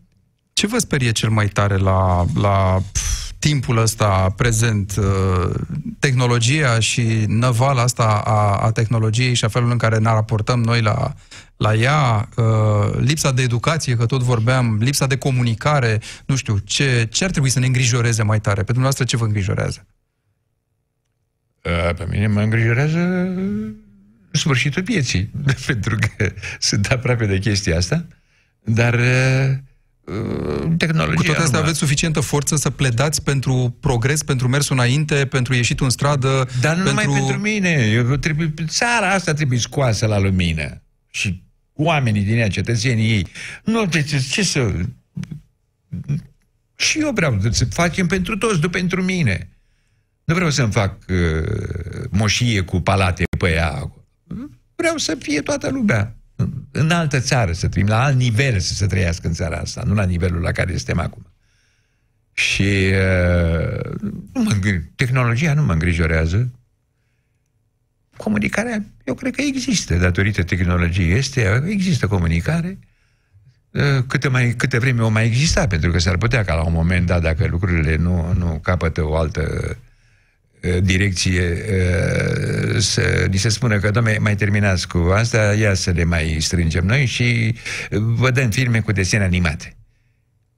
Ce 0.53 0.67
vă 0.67 0.77
sperie 0.77 1.11
cel 1.11 1.29
mai 1.29 1.47
tare 1.47 1.77
la, 1.77 2.25
la 2.35 2.81
pf, 2.91 3.31
timpul 3.39 3.77
ăsta 3.77 4.33
prezent? 4.35 4.95
Uh, 4.97 5.53
tehnologia 5.99 6.79
și 6.79 7.25
năvala 7.27 7.81
asta 7.81 8.21
a, 8.25 8.65
a 8.65 8.71
tehnologiei 8.71 9.33
și 9.33 9.45
a 9.45 9.47
felul 9.47 9.71
în 9.71 9.77
care 9.77 9.97
ne 9.97 10.09
raportăm 10.09 10.63
noi 10.63 10.81
la, 10.81 11.13
la 11.57 11.73
ea, 11.73 12.29
uh, 12.35 12.99
lipsa 12.99 13.31
de 13.31 13.41
educație, 13.41 13.95
că 13.95 14.05
tot 14.05 14.21
vorbeam, 14.21 14.77
lipsa 14.81 15.07
de 15.07 15.17
comunicare, 15.17 16.01
nu 16.25 16.35
știu, 16.35 16.57
ce, 16.57 17.07
ce 17.11 17.23
ar 17.23 17.31
trebui 17.31 17.49
să 17.49 17.59
ne 17.59 17.65
îngrijoreze 17.65 18.23
mai 18.23 18.39
tare? 18.39 18.63
Pe 18.63 18.71
dumneavoastră 18.71 19.05
ce 19.05 19.17
vă 19.17 19.25
îngrijorează? 19.25 19.85
Uh, 21.63 21.95
Pe 21.95 22.07
mine 22.09 22.27
mă 22.27 22.41
îngrijorează 22.41 23.33
sfârșitul 24.31 24.83
vieții, 24.83 25.31
pentru 25.67 25.95
că 25.95 26.31
sunt 26.59 26.85
aproape 26.85 27.25
de 27.25 27.39
chestia 27.39 27.77
asta, 27.77 27.95
dar 27.95 28.05
uh, 28.05 28.21
uh, 30.03 30.73
tehnologia... 30.77 31.15
Cu 31.15 31.23
toate 31.23 31.41
astea 31.41 31.57
nu 31.57 31.57
mă- 31.57 31.63
aveți 31.63 31.77
suficientă 31.79 32.19
forță 32.19 32.55
să 32.55 32.69
pledați 32.69 33.23
pentru 33.23 33.77
progres, 33.79 34.23
pentru 34.23 34.47
mersul 34.47 34.75
înainte, 34.75 35.25
pentru 35.25 35.53
ieșitul 35.53 35.85
în 35.85 35.91
stradă, 35.91 36.47
Dar 36.61 36.75
nu 36.75 36.83
pentru... 36.83 37.03
numai 37.03 37.19
pentru 37.19 37.41
mine. 37.41 37.91
Eu 37.93 38.15
trebuie, 38.15 38.53
țara 38.67 39.13
asta 39.13 39.33
trebuie 39.33 39.59
scoasă 39.59 40.05
la 40.05 40.19
lumină. 40.19 40.81
Și 41.09 41.43
oamenii 41.73 42.21
din 42.21 42.37
ea, 42.37 42.47
cetățenii 42.47 43.09
ei. 43.11 43.27
Nu, 43.63 43.85
de 43.85 44.01
ce, 44.01 44.19
ce 44.31 44.43
să... 44.43 44.73
Și 46.75 46.99
eu 46.99 47.11
vreau 47.11 47.39
să 47.49 47.65
facem 47.65 48.07
pentru 48.07 48.37
toți, 48.37 48.59
nu 48.61 48.69
pentru 48.69 49.03
mine. 49.03 49.49
Nu 50.23 50.33
vreau 50.33 50.49
să-mi 50.49 50.71
fac 50.71 50.97
uh, 51.09 52.05
moșie 52.09 52.61
cu 52.61 52.81
palate 52.81 53.23
pe 53.37 53.51
ea. 53.51 53.91
Vreau 54.75 54.97
să 54.97 55.15
fie 55.19 55.41
toată 55.41 55.69
lumea 55.69 56.15
în 56.75 56.91
altă 56.91 57.19
țară, 57.19 57.51
să 57.51 57.67
trăim, 57.67 57.87
la 57.87 58.03
alt 58.03 58.17
nivel 58.17 58.59
să 58.59 58.73
se 58.73 58.85
trăiască 58.85 59.27
în 59.27 59.33
țara 59.33 59.57
asta, 59.57 59.83
nu 59.85 59.93
la 59.93 60.03
nivelul 60.03 60.41
la 60.41 60.51
care 60.51 60.75
suntem 60.75 60.99
acum. 60.99 61.25
Și 62.33 62.91
uh, 62.91 63.91
nu 64.33 64.41
mă, 64.41 64.51
îngri- 64.53 64.95
tehnologia 64.95 65.53
nu 65.53 65.63
mă 65.63 65.73
îngrijorează. 65.73 66.51
Comunicarea, 68.17 68.83
eu 69.03 69.13
cred 69.13 69.35
că 69.35 69.41
există 69.41 69.95
datorită 69.95 70.43
tehnologiei. 70.43 71.11
Este, 71.17 71.63
există 71.65 72.07
comunicare. 72.07 72.79
Uh, 73.71 74.03
Câte, 74.07 74.27
mai, 74.27 74.53
câte 74.57 74.77
vreme 74.77 75.01
o 75.01 75.09
mai 75.09 75.25
exista, 75.25 75.67
pentru 75.67 75.91
că 75.91 75.99
s-ar 75.99 76.17
putea 76.17 76.43
ca 76.43 76.53
la 76.55 76.63
un 76.63 76.73
moment 76.73 77.05
dat, 77.05 77.21
dacă 77.21 77.47
lucrurile 77.47 77.95
nu, 77.95 78.33
nu 78.33 78.59
capătă 78.63 79.03
o 79.03 79.15
altă 79.15 79.67
uh, 79.69 79.75
direcție, 80.81 81.41
uh, 81.51 82.77
să 82.79 83.27
ni 83.29 83.37
se 83.37 83.49
spună 83.49 83.79
că, 83.79 83.91
domne, 83.91 84.17
mai 84.17 84.35
terminați 84.35 84.87
cu 84.87 84.97
asta, 84.97 85.53
ia 85.53 85.73
să 85.73 85.91
le 85.91 86.03
mai 86.03 86.37
strângem 86.39 86.85
noi 86.85 87.05
și 87.05 87.55
uh, 87.91 87.99
vă 87.99 88.31
dăm 88.31 88.49
filme 88.49 88.79
cu 88.79 88.91
desene 88.91 89.23
animate. 89.23 89.75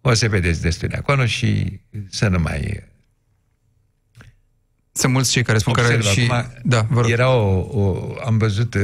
O 0.02 0.13
să 0.13 0.28
vedeți 0.28 0.62
destule 0.62 0.96
acolo 0.98 1.26
și 1.26 1.80
să 2.10 2.28
nu 2.28 2.39
mai... 2.39 2.84
Sunt 4.91 5.13
mulți 5.13 5.32
cei 5.32 5.44
care 5.44 5.58
spun 5.58 5.74
că 5.74 5.82
Observ 5.82 6.04
și... 6.04 6.28
acum, 6.30 6.54
da, 6.63 6.88
vă 6.89 7.02
rog. 7.02 7.10
Era 7.10 7.30
o, 7.30 7.68
o, 7.72 8.15
am 8.26 8.38
văzut 8.38 8.74
uh, 8.74 8.82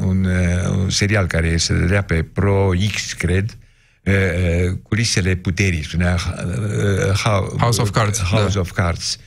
un, 0.00 0.24
uh, 0.24 0.68
un 0.68 0.90
serial 0.90 1.26
care 1.26 1.56
se 1.56 1.74
dădea 1.74 2.02
pe 2.02 2.22
Pro 2.22 2.70
X, 2.92 3.12
cred, 3.12 3.58
uh, 4.04 4.14
uh, 4.14 4.78
culisele 4.82 5.34
puterii, 5.34 5.84
spunea 5.84 6.14
uh, 6.14 7.12
how, 7.14 7.56
House 7.58 7.80
of 7.80 7.90
Cards, 7.90 8.18
House 8.18 8.54
da. 8.54 8.60
of 8.60 8.70
Cards. 8.70 9.18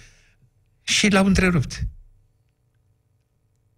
Și 0.88 1.10
l-au 1.10 1.26
întrerupt. 1.26 1.84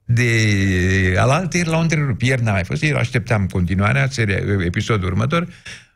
De 0.06 1.16
alaltă 1.18 1.58
ieri 1.58 1.70
l-au 1.70 1.82
întrerupt. 1.82 2.22
Ieri 2.22 2.42
n-a 2.44 2.52
mai 2.52 2.64
fost. 2.64 2.82
Ieri 2.82 2.98
așteptam 2.98 3.46
continuarea, 3.48 4.08
seria, 4.10 4.38
episodul 4.66 5.08
următor. 5.08 5.48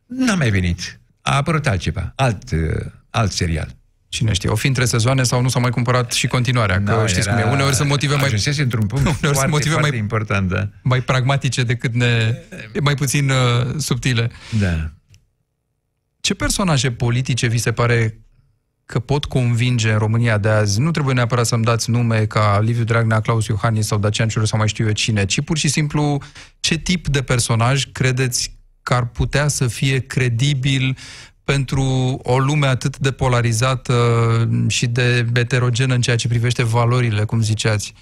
N-a 0.05 0.35
mai 0.35 0.49
venit. 0.49 0.99
A 1.21 1.35
apărut 1.35 1.67
altceva. 1.67 2.13
Alt, 2.15 2.51
uh, 2.51 2.59
alt 3.09 3.31
serial. 3.31 3.75
Cine 4.09 4.33
știe, 4.33 4.49
o 4.49 4.55
fi 4.55 4.67
între 4.67 4.85
sezoane 4.85 5.23
sau 5.23 5.41
nu 5.41 5.49
s-a 5.49 5.59
mai 5.59 5.69
cumpărat 5.69 6.11
și 6.11 6.27
continuarea, 6.27 6.83
că 6.83 6.95
Nu, 6.95 7.07
știți 7.07 7.27
era- 7.27 7.37
cum 7.41 7.49
e, 7.49 7.53
uneori 7.53 7.75
sunt 7.75 7.87
motive 7.89 8.15
mai, 8.15 8.23
Ajunsese 8.25 8.61
într-un 8.61 8.85
punct 8.87 9.03
Uneori 9.05 9.19
sunt 9.21 9.33
foarte, 9.33 9.51
motive 9.51 9.69
foarte 9.73 9.89
mai- 9.89 9.99
important, 9.99 10.49
da. 10.49 10.69
mai 10.83 11.01
pragmatice 11.01 11.63
decât 11.63 11.93
ne, 11.93 12.35
mai 12.81 12.95
puțin 12.95 13.29
uh, 13.29 13.35
subtile. 13.77 14.31
Da. 14.59 14.91
Ce 16.21 16.33
personaje 16.33 16.91
politice 16.91 17.47
vi 17.47 17.57
se 17.57 17.71
pare 17.71 18.19
că 18.85 18.99
pot 18.99 19.25
convinge 19.25 19.91
în 19.91 19.97
România 19.97 20.37
de 20.37 20.49
azi? 20.49 20.79
Nu 20.79 20.91
trebuie 20.91 21.13
neapărat 21.13 21.45
să-mi 21.45 21.63
dați 21.63 21.89
nume 21.89 22.25
ca 22.25 22.59
Liviu 22.59 22.83
Dragnea, 22.83 23.19
Claus 23.19 23.45
Iohannis 23.45 23.87
sau 23.87 23.97
Dacian 23.97 24.27
Ciuru 24.27 24.45
sau 24.45 24.59
mai 24.59 24.67
știu 24.67 24.85
eu 24.85 24.91
cine, 24.91 25.25
ci 25.25 25.41
pur 25.41 25.57
și 25.57 25.67
simplu 25.67 26.17
ce 26.59 26.77
tip 26.77 27.07
de 27.07 27.21
personaj 27.21 27.85
credeți 27.91 28.59
că 28.83 28.93
ar 28.93 29.05
putea 29.07 29.47
să 29.47 29.67
fie 29.67 29.99
credibil 29.99 30.97
pentru 31.43 31.83
o 32.23 32.39
lume 32.39 32.67
atât 32.67 32.97
de 32.97 33.11
polarizată 33.11 33.95
și 34.67 34.87
de 34.87 35.25
heterogenă 35.33 35.93
în 35.93 36.01
ceea 36.01 36.15
ce 36.15 36.27
privește 36.27 36.63
valorile, 36.63 37.23
cum 37.23 37.41
ziceați? 37.41 37.93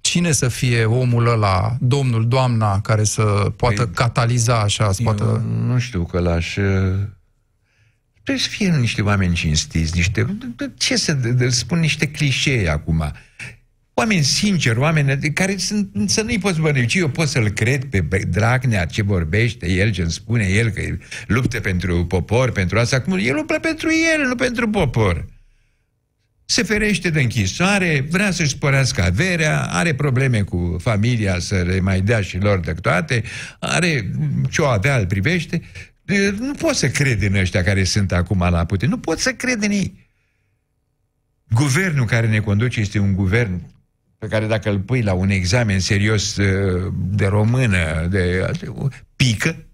Cine 0.00 0.32
să 0.32 0.48
fie 0.48 0.84
omul 0.84 1.26
ăla, 1.26 1.76
domnul, 1.80 2.28
doamna, 2.28 2.80
care 2.80 3.04
să 3.04 3.22
poată 3.56 3.84
Păi, 3.84 3.94
cataliza 3.94 4.60
așa, 4.60 4.92
să 4.92 5.02
poată... 5.02 5.24
Eu 5.24 5.66
nu 5.66 5.78
știu 5.78 6.04
că 6.04 6.18
l-aș... 6.18 6.56
uh, 8.20 8.24
Trebuie 8.24 8.44
să 8.44 8.50
fie 8.50 8.76
niște 8.76 9.02
oameni 9.02 9.34
cinstiți, 9.34 9.96
niște... 9.96 10.26
Ce 10.76 10.96
să 10.96 11.12
de- 11.12 11.32
de- 11.32 11.48
spun 11.48 11.78
niște 11.78 12.08
clișee 12.08 12.68
acum? 12.68 13.12
Oameni 13.94 14.22
sinceri, 14.22 14.78
oameni 14.78 15.16
de 15.16 15.30
care 15.30 15.56
sunt, 15.56 16.10
să 16.10 16.22
nu-i 16.22 16.38
poți 16.38 16.60
bănuci. 16.60 16.94
Eu 16.94 17.08
pot 17.08 17.28
să-l 17.28 17.48
cred 17.48 17.84
pe 17.84 18.00
Be- 18.00 18.24
Dragnea, 18.28 18.84
ce 18.84 19.02
vorbește 19.02 19.70
el, 19.70 19.90
ce 19.92 20.02
îmi 20.02 20.10
spune 20.10 20.44
el, 20.44 20.68
că 20.70 20.82
luptă 21.26 21.60
pentru 21.60 22.06
popor, 22.06 22.52
pentru 22.52 22.78
asta. 22.78 22.96
Acum, 22.96 23.18
el 23.22 23.34
luptă 23.34 23.58
pentru 23.58 23.88
el, 24.14 24.26
nu 24.26 24.34
pentru 24.34 24.68
popor. 24.70 25.26
Se 26.44 26.62
ferește 26.62 27.10
de 27.10 27.20
închisoare, 27.20 28.06
vrea 28.10 28.30
să-și 28.30 28.50
sporească 28.50 29.02
averea, 29.02 29.62
are 29.62 29.94
probleme 29.94 30.42
cu 30.42 30.76
familia 30.80 31.38
să 31.38 31.62
le 31.66 31.80
mai 31.80 32.00
dea 32.00 32.20
și 32.20 32.38
lor 32.38 32.60
de 32.60 32.72
toate, 32.72 33.22
are 33.58 34.10
ce 34.50 34.62
o 34.62 34.66
avea, 34.66 34.96
îl 34.96 35.06
privește. 35.06 35.62
De- 36.10 36.36
Nu 36.38 36.52
pot 36.52 36.74
să 36.74 36.88
cred 36.88 37.22
în 37.22 37.34
ăștia 37.34 37.62
care 37.62 37.84
sunt 37.84 38.12
acum 38.12 38.38
la 38.38 38.64
putere. 38.64 38.90
Nu 38.90 38.98
pot 38.98 39.18
să 39.18 39.32
cred 39.32 39.62
în 39.62 39.70
ei. 39.70 40.08
Guvernul 41.50 42.06
care 42.06 42.28
ne 42.28 42.40
conduce 42.40 42.80
este 42.80 42.98
un 42.98 43.14
guvern 43.14 43.62
pe 44.18 44.26
care 44.26 44.46
dacă 44.46 44.70
îl 44.70 44.80
pui 44.80 45.02
la 45.02 45.12
un 45.12 45.30
examen 45.30 45.80
serios 45.80 46.36
uh, 46.36 46.92
de 46.96 47.26
română, 47.26 48.06
de, 48.10 48.50
pică, 49.16 49.66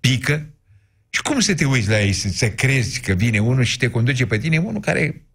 pică. 0.00 0.50
Și 1.10 1.22
cum 1.22 1.40
să 1.40 1.54
te 1.54 1.64
uiți 1.64 1.88
la 1.88 2.00
ei, 2.00 2.12
să, 2.12 2.28
să 2.28 2.50
crezi 2.50 3.00
că 3.00 3.12
vine 3.12 3.38
unul 3.38 3.64
și 3.64 3.78
te 3.78 3.90
conduce 3.90 4.26
pe 4.26 4.38
tine, 4.38 4.58
unul 4.58 4.80
care 4.80 5.26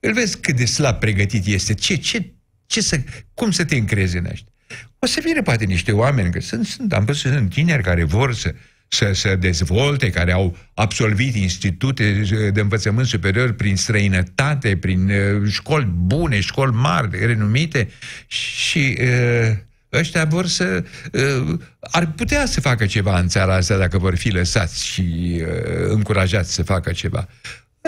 îl 0.00 0.12
vezi 0.12 0.40
cât 0.40 0.56
de 0.56 0.64
slab 0.64 0.98
pregătit 0.98 1.46
este, 1.46 1.74
ce, 1.74 1.94
ce, 1.96 2.32
ce 2.66 2.80
să, 2.80 3.00
cum 3.34 3.50
să 3.50 3.64
te 3.64 3.76
încrezi 3.76 4.16
în 4.16 4.24
ăștia? 4.30 4.52
O 4.98 5.06
să 5.06 5.20
vină 5.24 5.42
poate 5.42 5.64
niște 5.64 5.92
oameni, 5.92 6.32
că 6.32 6.40
sunt, 6.40 6.66
sunt, 6.66 6.92
am 6.92 7.04
văzut, 7.04 7.32
sunt 7.32 7.50
tineri 7.50 7.82
care 7.82 8.04
vor 8.04 8.34
să, 8.34 8.54
să, 8.88 9.12
să 9.12 9.36
dezvolte, 9.36 10.10
care 10.10 10.32
au 10.32 10.56
absolvit 10.74 11.34
institute 11.34 12.22
de 12.52 12.60
învățământ 12.60 13.06
superior 13.06 13.52
prin 13.52 13.76
străinătate, 13.76 14.76
prin 14.76 15.10
uh, 15.10 15.50
școli 15.50 15.84
bune, 15.84 16.40
școli 16.40 16.74
mari, 16.74 17.26
renumite 17.26 17.88
și 18.26 18.98
uh, 19.00 19.56
ăștia 19.92 20.24
vor 20.24 20.46
să... 20.46 20.84
Uh, 21.12 21.58
ar 21.80 22.12
putea 22.12 22.46
să 22.46 22.60
facă 22.60 22.86
ceva 22.86 23.18
în 23.18 23.28
țara 23.28 23.54
asta 23.54 23.76
dacă 23.76 23.98
vor 23.98 24.16
fi 24.16 24.30
lăsați 24.30 24.86
și 24.86 25.40
uh, 25.40 25.88
încurajați 25.88 26.54
să 26.54 26.62
facă 26.62 26.92
ceva. 26.92 27.28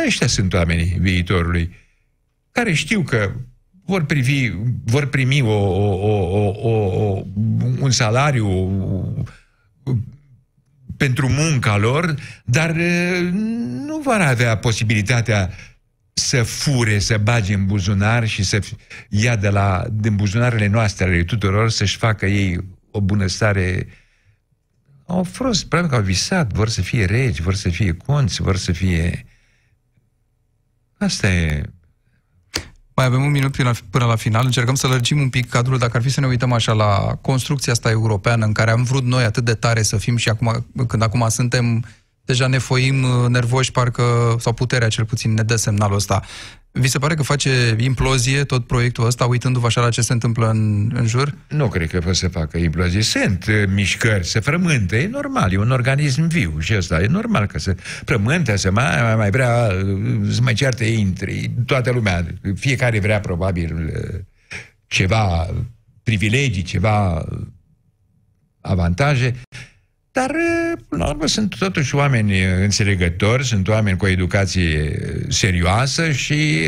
Ăștia 0.07 0.27
sunt 0.27 0.55
oamenii 0.55 0.97
viitorului 1.01 1.77
care 2.53 2.73
știu 2.73 3.03
că 3.03 3.33
vor, 3.85 4.05
privi, 4.05 4.53
vor 4.85 5.07
primi 5.07 5.41
o, 5.43 5.53
o, 5.53 6.09
o, 6.09 6.49
o, 6.61 6.71
o, 6.71 7.23
un 7.81 7.91
salariu 7.91 8.47
pentru 11.01 11.29
munca 11.29 11.77
lor, 11.77 12.15
dar 12.45 12.71
uh, 12.71 13.29
nu 13.87 13.99
vor 13.99 14.21
avea 14.21 14.57
posibilitatea 14.57 15.51
să 16.13 16.43
fure, 16.43 16.99
să 16.99 17.19
bage 17.19 17.55
în 17.55 17.67
buzunar 17.67 18.27
și 18.27 18.43
să 18.43 18.63
ia 19.09 19.37
de 19.37 19.49
la, 19.49 19.85
din 19.93 20.17
buzunarele 20.17 20.67
noastre 20.67 21.05
ale 21.05 21.25
tuturor 21.25 21.71
să-și 21.71 21.97
facă 21.97 22.27
ei 22.27 22.59
o 22.91 23.01
bunăstare. 23.01 23.87
Au 25.07 25.23
fost, 25.23 25.67
probabil 25.67 25.91
că 25.91 25.97
au 25.97 26.03
visat, 26.03 26.53
vor 26.53 26.69
să 26.69 26.83
fie 26.83 27.05
regi, 27.05 27.43
vor 27.43 27.55
să 27.55 27.69
fie 27.69 27.93
conți, 27.93 28.43
vor 28.43 28.57
să 28.57 28.73
fie... 28.73 29.27
Asta 30.99 31.33
e... 31.33 31.63
Mai 33.01 33.09
avem 33.09 33.23
un 33.23 33.31
minut 33.31 33.57
până 33.57 33.69
la, 33.69 33.75
până 33.91 34.05
la 34.05 34.17
final. 34.17 34.45
Încercăm 34.45 34.75
să 34.75 34.87
lărgim 34.87 35.21
un 35.21 35.29
pic 35.29 35.49
cadrul, 35.49 35.79
dacă 35.79 35.97
ar 35.97 36.03
fi 36.03 36.09
să 36.09 36.21
ne 36.21 36.27
uităm 36.27 36.53
așa 36.53 36.73
la 36.73 37.19
construcția 37.21 37.73
asta 37.73 37.91
europeană 37.91 38.45
în 38.45 38.53
care 38.53 38.71
am 38.71 38.83
vrut 38.83 39.05
noi 39.05 39.25
atât 39.25 39.45
de 39.45 39.55
tare 39.55 39.83
să 39.83 39.97
fim 39.97 40.17
și 40.17 40.29
acum, 40.29 40.67
când 40.87 41.03
acum 41.03 41.29
suntem 41.29 41.85
deja 42.25 42.47
ne 42.47 42.59
foim 42.59 43.03
uh, 43.03 43.29
nervoși, 43.29 43.71
parcă, 43.71 44.37
sau 44.39 44.53
puterea 44.53 44.89
cel 44.89 45.05
puțin 45.05 45.35
ne 45.35 45.43
dă 45.43 45.57
semnalul 45.57 45.97
ăsta. 45.97 46.23
Vi 46.73 46.89
se 46.89 46.99
pare 46.99 47.15
că 47.15 47.23
face 47.23 47.77
implozie 47.79 48.45
tot 48.45 48.67
proiectul 48.67 49.07
ăsta, 49.07 49.25
uitându-vă 49.25 49.67
așa 49.67 49.81
la 49.81 49.91
ce 49.91 50.01
se 50.01 50.13
întâmplă 50.13 50.51
în, 50.51 50.91
în 50.95 51.07
jur? 51.07 51.35
Nu 51.49 51.69
cred 51.69 51.91
că 51.91 51.99
poate 51.99 52.17
să 52.17 52.29
facă 52.29 52.59
implozie. 52.59 53.03
Sunt 53.03 53.47
uh, 53.49 53.63
mișcări, 53.75 54.27
se 54.27 54.41
frământă, 54.41 54.97
e 54.97 55.09
normal, 55.09 55.53
e 55.53 55.59
un 55.59 55.71
organism 55.71 56.27
viu 56.27 56.59
și 56.59 56.75
ăsta, 56.77 57.03
e 57.03 57.07
normal 57.07 57.47
că 57.47 57.59
se 57.59 57.75
frământă, 58.05 58.57
să 58.57 58.71
mai, 58.71 59.03
mai, 59.03 59.17
mai 59.17 59.31
vrea 59.31 59.69
uh, 59.85 60.29
să 60.31 60.43
mai 60.43 60.55
cearte 60.55 60.85
intri, 60.85 61.51
toată 61.67 61.91
lumea, 61.91 62.27
fiecare 62.55 63.01
vrea 63.01 63.21
probabil 63.21 63.93
ceva 64.87 65.47
privilegii, 66.03 66.63
ceva 66.63 67.25
avantaje. 68.61 69.41
Dar, 70.13 70.31
până 70.89 71.05
la 71.05 71.11
urmă, 71.11 71.27
sunt 71.27 71.59
totuși 71.59 71.95
oameni 71.95 72.45
înțelegători, 72.45 73.45
sunt 73.45 73.69
oameni 73.69 73.97
cu 73.97 74.05
o 74.05 74.09
educație 74.09 74.99
serioasă 75.29 76.11
și 76.11 76.59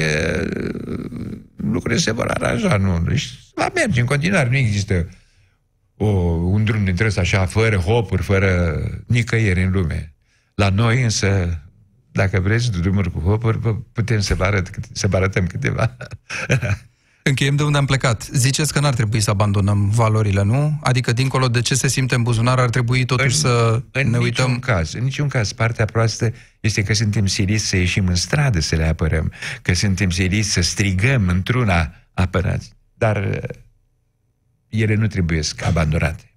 lucrurile 1.56 2.00
se 2.00 2.12
vor 2.12 2.26
aranja, 2.26 2.76
nu? 2.76 3.04
Deci 3.08 3.30
va 3.54 3.70
merge 3.74 4.00
în 4.00 4.06
continuare, 4.06 4.48
nu 4.48 4.56
există 4.56 5.08
o, 5.96 6.06
un 6.06 6.64
drum 6.64 6.84
dintre 6.84 7.06
ăsta 7.06 7.20
așa, 7.20 7.46
fără 7.46 7.76
hopuri, 7.76 8.22
fără 8.22 8.80
nicăieri 9.06 9.62
în 9.62 9.70
lume. 9.70 10.14
La 10.54 10.68
noi, 10.68 11.02
însă, 11.02 11.60
dacă 12.12 12.40
vreți 12.40 12.70
drumuri 12.80 13.10
cu 13.10 13.18
hopuri, 13.18 13.58
putem 13.92 14.20
să 14.20 14.34
vă, 14.34 14.44
arăt, 14.44 14.70
să 14.92 15.06
vă 15.06 15.16
arătăm 15.16 15.46
câteva. 15.46 15.96
Încheiem 17.24 17.56
de 17.56 17.62
unde 17.62 17.78
am 17.78 17.84
plecat. 17.84 18.28
Ziceți 18.32 18.72
că 18.72 18.80
n-ar 18.80 18.94
trebui 18.94 19.20
să 19.20 19.30
abandonăm 19.30 19.88
valorile, 19.88 20.42
nu? 20.42 20.78
Adică, 20.82 21.12
dincolo 21.12 21.48
de 21.48 21.60
ce 21.60 21.74
se 21.74 21.88
simte 21.88 22.14
în 22.14 22.22
buzunar, 22.22 22.58
ar 22.58 22.70
trebui 22.70 23.04
totuși 23.04 23.34
în, 23.34 23.40
să 23.40 23.82
în 23.90 24.10
ne 24.10 24.18
uităm... 24.18 24.46
Niciun 24.46 24.60
caz, 24.60 24.92
în 24.92 25.04
niciun 25.04 25.28
caz. 25.28 25.52
Partea 25.52 25.84
proastă 25.84 26.32
este 26.60 26.82
că 26.82 26.94
suntem 26.94 27.26
siliți 27.26 27.64
să 27.64 27.76
ieșim 27.76 28.06
în 28.06 28.14
stradă 28.14 28.60
să 28.60 28.76
le 28.76 28.86
apărăm, 28.86 29.32
că 29.62 29.74
suntem 29.74 30.10
siliți 30.10 30.48
să 30.48 30.60
strigăm 30.60 31.28
într-una 31.28 31.94
apărați. 32.14 32.72
Dar 32.94 33.16
uh, 33.16 33.48
ele 34.68 34.94
nu 34.94 35.06
trebuie 35.06 35.40
abandonate. 35.64 36.34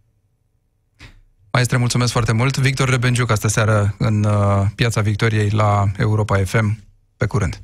Maestre, 1.52 1.78
mulțumesc 1.78 2.12
foarte 2.12 2.32
mult. 2.32 2.58
Victor 2.58 2.90
Rebenjuc, 2.90 3.32
astă 3.32 3.48
seară 3.48 3.96
în 3.98 4.24
uh, 4.24 4.66
Piața 4.76 5.02
Victoriei 5.02 5.50
la 5.50 5.92
Europa 5.98 6.44
FM. 6.44 6.84
Pe 7.18 7.26
curând! 7.26 7.62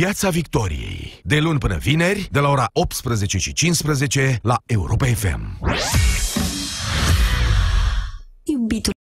Piața 0.00 0.30
Victoriei. 0.30 1.20
De 1.22 1.38
luni 1.38 1.58
până 1.58 1.76
vineri, 1.76 2.28
de 2.30 2.38
la 2.38 2.48
ora 2.48 2.66
18 2.72 3.38
și 3.38 3.52
15 3.52 4.38
la 4.42 4.56
Europa 4.66 5.06
FM. 5.06 5.58
Iubitul 8.42 8.92